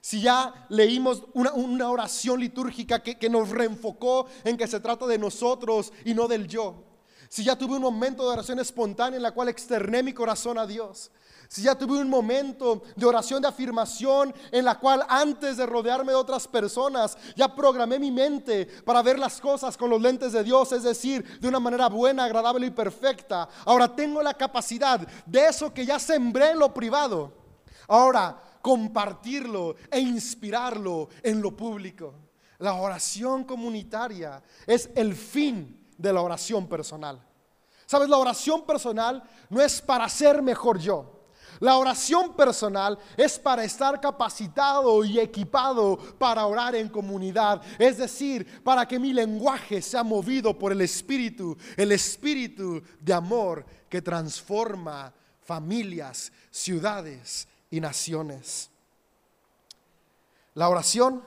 si 0.00 0.22
ya 0.22 0.66
leímos 0.70 1.24
una, 1.34 1.90
oración 1.90 2.40
litúrgica 2.40 3.02
que 3.02 3.28
nos 3.28 3.50
reenfocó 3.50 4.28
en 4.44 4.56
que 4.56 4.66
se 4.66 4.80
trata 4.80 5.06
de 5.06 5.18
nosotros 5.18 5.92
y 6.06 6.14
no 6.14 6.26
del 6.26 6.48
yo, 6.48 6.87
si 7.28 7.44
ya 7.44 7.56
tuve 7.56 7.76
un 7.76 7.82
momento 7.82 8.24
de 8.24 8.30
oración 8.30 8.58
espontánea 8.58 9.16
en 9.16 9.22
la 9.22 9.32
cual 9.32 9.48
externé 9.48 10.02
mi 10.02 10.12
corazón 10.12 10.58
a 10.58 10.66
Dios, 10.66 11.10
si 11.48 11.62
ya 11.62 11.74
tuve 11.74 11.98
un 11.98 12.10
momento 12.10 12.82
de 12.94 13.06
oración 13.06 13.40
de 13.40 13.48
afirmación 13.48 14.34
en 14.52 14.66
la 14.66 14.78
cual 14.78 15.02
antes 15.08 15.56
de 15.56 15.64
rodearme 15.64 16.12
de 16.12 16.18
otras 16.18 16.46
personas, 16.46 17.16
ya 17.36 17.54
programé 17.54 17.98
mi 17.98 18.10
mente 18.10 18.66
para 18.84 19.00
ver 19.02 19.18
las 19.18 19.40
cosas 19.40 19.74
con 19.76 19.88
los 19.88 20.00
lentes 20.00 20.32
de 20.32 20.44
Dios, 20.44 20.72
es 20.72 20.82
decir, 20.82 21.40
de 21.40 21.48
una 21.48 21.58
manera 21.58 21.88
buena, 21.88 22.24
agradable 22.24 22.66
y 22.66 22.70
perfecta. 22.70 23.48
Ahora 23.64 23.94
tengo 23.94 24.22
la 24.22 24.34
capacidad 24.34 25.00
de 25.24 25.46
eso 25.46 25.72
que 25.72 25.86
ya 25.86 25.98
sembré 25.98 26.50
en 26.50 26.58
lo 26.58 26.74
privado. 26.74 27.32
Ahora 27.88 28.42
compartirlo 28.60 29.76
e 29.90 30.00
inspirarlo 30.00 31.08
en 31.22 31.40
lo 31.40 31.56
público. 31.56 32.14
La 32.58 32.74
oración 32.74 33.44
comunitaria 33.44 34.42
es 34.66 34.90
el 34.94 35.14
fin 35.14 35.78
de 35.98 36.12
la 36.12 36.22
oración 36.22 36.66
personal. 36.66 37.20
Sabes, 37.84 38.08
la 38.08 38.16
oración 38.16 38.64
personal 38.64 39.22
no 39.50 39.60
es 39.60 39.82
para 39.82 40.08
ser 40.08 40.40
mejor 40.40 40.78
yo. 40.78 41.18
La 41.60 41.76
oración 41.76 42.34
personal 42.34 42.98
es 43.16 43.38
para 43.38 43.64
estar 43.64 44.00
capacitado 44.00 45.04
y 45.04 45.18
equipado 45.18 45.98
para 46.18 46.46
orar 46.46 46.76
en 46.76 46.88
comunidad. 46.88 47.60
Es 47.78 47.98
decir, 47.98 48.62
para 48.62 48.86
que 48.86 48.98
mi 48.98 49.12
lenguaje 49.12 49.82
sea 49.82 50.04
movido 50.04 50.56
por 50.56 50.70
el 50.70 50.80
Espíritu, 50.82 51.56
el 51.76 51.90
Espíritu 51.90 52.80
de 53.00 53.12
amor 53.12 53.66
que 53.88 54.00
transforma 54.00 55.12
familias, 55.42 56.30
ciudades 56.50 57.48
y 57.70 57.80
naciones. 57.80 58.70
La 60.54 60.68
oración 60.68 61.22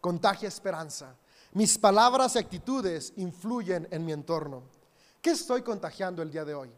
contagia 0.00 0.48
esperanza. 0.48 1.14
Mis 1.54 1.78
palabras 1.78 2.34
y 2.34 2.38
actitudes 2.40 3.12
influyen 3.16 3.86
en 3.92 4.04
mi 4.04 4.10
entorno. 4.10 4.64
¿Qué 5.22 5.30
estoy 5.30 5.62
contagiando 5.62 6.20
el 6.20 6.32
día 6.32 6.44
de 6.44 6.52
hoy? 6.52 6.68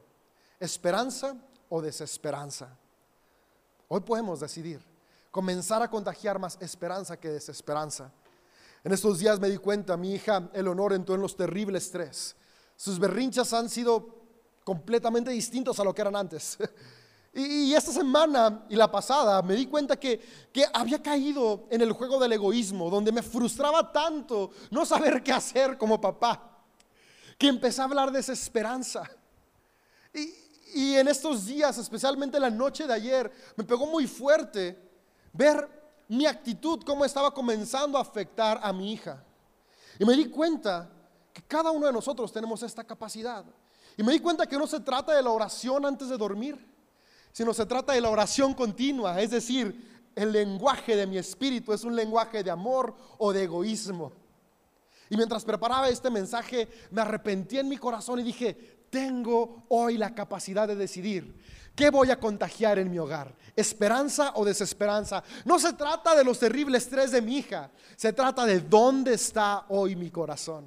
¿Esperanza 0.61 1.35
o 1.71 1.81
desesperanza? 1.81 2.77
Hoy 3.89 4.01
podemos 4.01 4.41
decidir 4.41 4.85
comenzar 5.31 5.81
a 5.81 5.89
contagiar 5.89 6.39
más 6.39 6.59
esperanza 6.61 7.19
que 7.19 7.31
desesperanza. 7.31 8.13
En 8.85 8.93
estos 8.93 9.19
días 9.19 9.41
me 9.41 9.49
di 9.49 9.57
cuenta, 9.57 9.97
mi 9.97 10.13
hija 10.13 10.51
Eleonor 10.53 10.93
entró 10.93 11.15
en 11.15 11.23
los 11.23 11.35
terribles 11.35 11.91
tres. 11.91 12.37
Sus 12.77 12.99
berrinchas 12.99 13.55
han 13.55 13.71
sido 13.71 14.15
completamente 14.63 15.31
distintos 15.31 15.81
a 15.81 15.85
lo 15.85 15.95
que 15.95 16.03
eran 16.03 16.17
antes. 16.17 16.59
Y, 17.39 17.75
esta 17.75 17.93
semana 17.93 18.65
y 18.71 18.77
la 18.77 18.91
pasada 18.91 19.43
me 19.43 19.55
di 19.55 19.67
cuenta 19.67 20.01
que, 20.01 20.49
que 20.51 20.65
había 20.73 21.03
caído 21.03 21.67
en 21.71 21.83
el 21.83 21.93
juego 21.93 22.19
del 22.19 22.33
egoísmo, 22.33 22.89
donde 22.89 23.13
me 23.13 23.23
frustraba 23.23 23.93
tanto 23.93 24.53
no 24.71 24.87
saber 24.87 25.23
qué 25.23 25.33
hacer 25.33 25.77
como 25.77 26.01
papá, 26.01 26.65
que 27.37 27.49
empecé 27.49 27.83
a 27.83 27.85
hablar 27.85 28.11
de 28.11 28.21
desesperanza. 28.21 29.03
Y, 30.15 30.33
y 30.81 30.95
en 30.95 31.09
estos 31.09 31.45
días, 31.45 31.77
especialmente 31.77 32.41
la 32.41 32.49
noche 32.49 32.87
de 32.87 32.95
ayer, 32.95 33.31
me 33.55 33.65
pegó 33.65 33.85
muy 33.85 34.07
fuerte 34.07 34.79
ver 35.35 35.69
mi 36.09 36.25
actitud, 36.25 36.83
cómo 36.87 37.05
estaba 37.05 37.35
comenzando 37.35 37.99
a 37.99 38.01
afectar 38.01 38.59
a 38.63 38.73
mi 38.73 38.95
hija. 38.95 39.23
Y 39.99 40.07
me 40.07 40.15
di 40.15 40.31
cuenta 40.31 40.89
que 41.35 41.43
cada 41.43 41.71
uno 41.71 41.87
de 41.87 41.93
nosotros 41.93 42.33
tenemos 42.33 42.63
esta 42.63 42.83
capacidad. 42.83 43.45
Y 43.95 44.03
me 44.03 44.13
di 44.13 44.21
cuenta 44.21 44.47
que 44.47 44.57
no 44.57 44.67
se 44.67 44.81
trata 44.81 45.15
de 45.15 45.23
la 45.23 45.31
oración 45.31 45.85
antes 45.85 46.09
de 46.09 46.17
dormir 46.17 46.76
sino 47.37 47.53
se 47.53 47.67
trata 47.67 47.93
de 47.93 48.01
la 48.01 48.09
oración 48.09 48.55
continua, 48.55 49.21
es 49.21 49.31
decir, 49.31 50.09
el 50.15 50.33
lenguaje 50.33 50.97
de 50.97 51.07
mi 51.07 51.19
espíritu 51.19 51.75
es 51.75 51.85
un 51.85 51.95
lenguaje 51.95 52.43
de 52.43 52.51
amor 52.51 52.95
o 53.19 53.31
de 53.31 53.43
egoísmo. 53.43 54.11
Y 55.11 55.19
mientras 55.19 55.45
preparaba 55.45 55.91
este 55.91 56.09
mensaje, 56.09 56.67
me 56.91 57.03
arrepentí 57.03 57.59
en 57.59 57.69
mi 57.69 57.77
corazón 57.77 58.21
y 58.21 58.23
dije, 58.23 58.87
tengo 58.89 59.67
hoy 59.69 59.99
la 59.99 60.15
capacidad 60.15 60.67
de 60.67 60.77
decidir 60.77 61.39
qué 61.75 61.91
voy 61.91 62.11
a 62.11 62.19
contagiar 62.19 62.79
en 62.79 62.91
mi 62.91 62.99
hogar, 62.99 63.37
esperanza 63.55 64.33
o 64.37 64.43
desesperanza. 64.43 65.23
No 65.45 65.59
se 65.59 65.75
trata 65.75 66.17
de 66.17 66.25
los 66.25 66.39
terribles 66.39 66.89
tres 66.89 67.11
de 67.11 67.21
mi 67.21 67.37
hija, 67.37 67.71
se 67.97 68.15
trata 68.15 68.47
de 68.47 68.61
dónde 68.61 69.13
está 69.13 69.67
hoy 69.69 69.95
mi 69.95 70.11
corazón. 70.11 70.67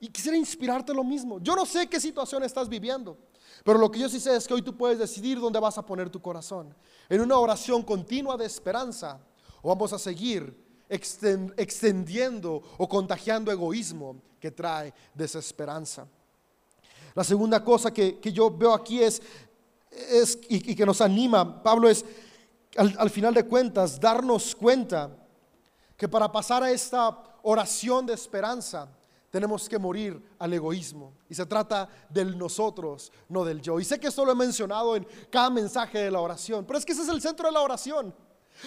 Y 0.00 0.08
quisiera 0.08 0.36
inspirarte 0.36 0.92
lo 0.92 1.04
mismo. 1.04 1.38
Yo 1.38 1.54
no 1.54 1.64
sé 1.64 1.86
qué 1.86 2.00
situación 2.00 2.42
estás 2.42 2.68
viviendo. 2.68 3.16
Pero 3.62 3.78
lo 3.78 3.90
que 3.90 4.00
yo 4.00 4.08
sí 4.08 4.18
sé 4.18 4.34
es 4.36 4.46
que 4.46 4.54
hoy 4.54 4.62
tú 4.62 4.76
puedes 4.76 4.98
decidir 4.98 5.38
dónde 5.38 5.60
vas 5.60 5.78
a 5.78 5.86
poner 5.86 6.10
tu 6.10 6.20
corazón. 6.20 6.74
En 7.08 7.20
una 7.20 7.38
oración 7.38 7.82
continua 7.82 8.36
de 8.36 8.46
esperanza 8.46 9.20
o 9.62 9.68
vamos 9.68 9.92
a 9.92 9.98
seguir 9.98 10.64
extendiendo 10.88 12.62
o 12.76 12.88
contagiando 12.88 13.50
egoísmo 13.50 14.16
que 14.38 14.50
trae 14.50 14.92
desesperanza. 15.14 16.06
La 17.14 17.24
segunda 17.24 17.62
cosa 17.62 17.92
que, 17.92 18.18
yo 18.32 18.50
veo 18.50 18.74
aquí 18.74 19.02
es, 19.02 19.22
es 19.90 20.38
y, 20.48 20.74
que 20.74 20.84
nos 20.84 21.00
anima, 21.00 21.62
Pablo, 21.62 21.88
es 21.88 22.04
al 22.76 23.08
final 23.08 23.32
de 23.32 23.44
cuentas 23.44 24.00
darnos 24.00 24.54
cuenta 24.54 25.10
que 25.96 26.08
para 26.08 26.30
pasar 26.30 26.62
a 26.62 26.70
esta 26.72 27.16
oración 27.42 28.04
de 28.04 28.14
esperanza, 28.14 28.88
tenemos 29.34 29.68
que 29.68 29.80
morir 29.80 30.22
al 30.38 30.52
egoísmo. 30.52 31.12
Y 31.28 31.34
se 31.34 31.44
trata 31.44 31.88
del 32.08 32.38
nosotros, 32.38 33.10
no 33.28 33.44
del 33.44 33.60
yo. 33.60 33.80
Y 33.80 33.84
sé 33.84 33.98
que 33.98 34.06
esto 34.06 34.24
lo 34.24 34.30
he 34.30 34.36
mencionado 34.36 34.94
en 34.94 35.04
cada 35.28 35.50
mensaje 35.50 35.98
de 35.98 36.08
la 36.12 36.20
oración, 36.20 36.64
pero 36.64 36.78
es 36.78 36.84
que 36.84 36.92
ese 36.92 37.02
es 37.02 37.08
el 37.08 37.20
centro 37.20 37.48
de 37.48 37.52
la 37.52 37.60
oración. 37.60 38.14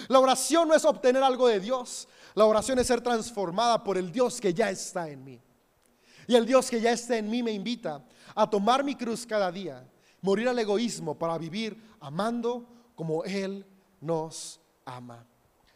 La 0.10 0.20
oración 0.20 0.68
no 0.68 0.76
es 0.76 0.84
obtener 0.84 1.24
algo 1.24 1.48
de 1.48 1.62
Dios, 1.62 2.10
la 2.36 2.44
oración 2.44 2.80
es 2.80 2.88
ser 2.88 3.00
transformada 3.00 3.82
por 3.82 3.98
el 3.98 4.12
Dios 4.12 4.42
que 4.42 4.54
ya 4.54 4.70
está 4.70 5.08
en 5.08 5.24
mí. 5.24 5.42
Y 6.28 6.36
el 6.36 6.46
Dios 6.46 6.70
que 6.70 6.82
ya 6.82 6.92
está 6.92 7.16
en 7.16 7.30
mí 7.30 7.42
me 7.42 7.54
invita 7.54 8.04
a 8.36 8.50
tomar 8.50 8.84
mi 8.84 8.98
cruz 8.98 9.26
cada 9.26 9.50
día 9.50 9.90
morir 10.20 10.50
al 10.50 10.60
egoísmo 10.60 11.18
para 11.18 11.38
vivir 11.38 11.82
amando 12.02 12.68
como 12.94 13.24
Él 13.24 13.66
nos 14.02 14.60
ama. 14.84 15.26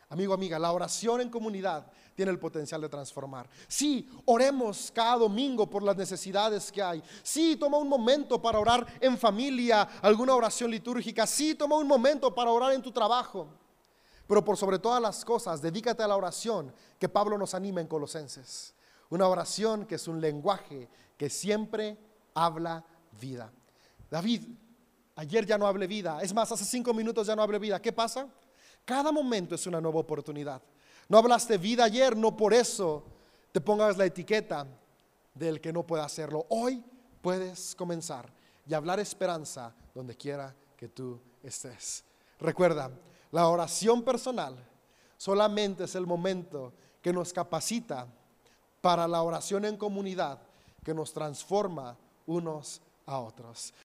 Amigo, 0.10 0.34
amiga, 0.34 0.60
la 0.60 0.74
oración 0.74 1.22
en 1.22 1.30
comunidad 1.30 1.90
tiene 2.22 2.32
el 2.32 2.38
potencial 2.38 2.80
de 2.80 2.88
transformar. 2.88 3.50
Sí, 3.68 4.08
oremos 4.26 4.92
cada 4.94 5.16
domingo 5.18 5.68
por 5.68 5.82
las 5.82 5.98
necesidades 5.98 6.72
que 6.72 6.80
hay. 6.80 7.02
Sí, 7.24 7.56
toma 7.56 7.80
un 7.80 7.90
momento 7.90 8.40
para 8.40 8.60
orar 8.60 8.86
en 9.00 9.18
familia, 9.18 9.82
alguna 10.04 10.36
oración 10.36 10.70
litúrgica. 10.70 11.26
Sí, 11.26 11.56
toma 11.56 11.78
un 11.78 11.88
momento 11.88 12.32
para 12.36 12.52
orar 12.52 12.74
en 12.74 12.82
tu 12.84 12.92
trabajo. 12.92 13.48
Pero 14.28 14.46
por 14.46 14.56
sobre 14.56 14.78
todas 14.78 15.02
las 15.02 15.26
cosas, 15.26 15.64
dedícate 15.64 16.04
a 16.04 16.08
la 16.08 16.16
oración 16.16 16.72
que 17.00 17.10
Pablo 17.10 17.40
nos 17.40 17.56
anima 17.56 17.82
en 17.82 17.88
Colosenses. 17.88 18.76
Una 19.10 19.28
oración 19.28 19.88
que 19.88 19.96
es 19.96 20.08
un 20.08 20.22
lenguaje 20.22 20.88
que 21.18 21.28
siempre 21.28 21.98
habla 22.36 22.86
vida. 23.20 23.52
David, 24.12 24.44
ayer 25.16 25.44
ya 25.48 25.58
no 25.58 25.66
hablé 25.66 25.88
vida. 25.88 26.20
Es 26.22 26.36
más, 26.36 26.52
hace 26.52 26.66
cinco 26.66 26.94
minutos 26.94 27.26
ya 27.26 27.36
no 27.36 27.42
hablé 27.42 27.58
vida. 27.58 27.82
¿Qué 27.82 27.92
pasa? 27.92 28.28
Cada 28.86 29.12
momento 29.12 29.56
es 29.56 29.66
una 29.66 29.82
nueva 29.82 30.02
oportunidad. 30.02 30.62
No 31.12 31.18
hablaste 31.18 31.58
vida 31.58 31.84
ayer, 31.84 32.16
no 32.16 32.38
por 32.38 32.54
eso 32.54 33.04
te 33.52 33.60
pongas 33.60 33.98
la 33.98 34.06
etiqueta 34.06 34.66
del 35.36 35.60
que 35.60 35.74
no 35.74 35.86
puede 35.86 36.04
hacerlo. 36.04 36.46
Hoy 36.48 36.82
puedes 37.22 37.76
comenzar 37.76 38.32
y 38.66 38.74
hablar 38.74 38.98
esperanza 38.98 39.76
donde 39.94 40.16
quiera 40.16 40.56
que 40.78 40.88
tú 40.88 41.20
estés. 41.44 42.06
Recuerda, 42.40 42.90
la 43.30 43.50
oración 43.50 44.04
personal 44.04 44.56
solamente 45.18 45.84
es 45.84 45.96
el 45.96 46.08
momento 46.08 46.72
que 47.02 47.12
nos 47.12 47.34
capacita 47.34 48.08
para 48.80 49.06
la 49.06 49.22
oración 49.22 49.66
en 49.66 49.76
comunidad, 49.76 50.40
que 50.82 50.94
nos 50.94 51.12
transforma 51.12 51.98
unos 52.26 52.82
a 53.06 53.20
otros. 53.20 53.74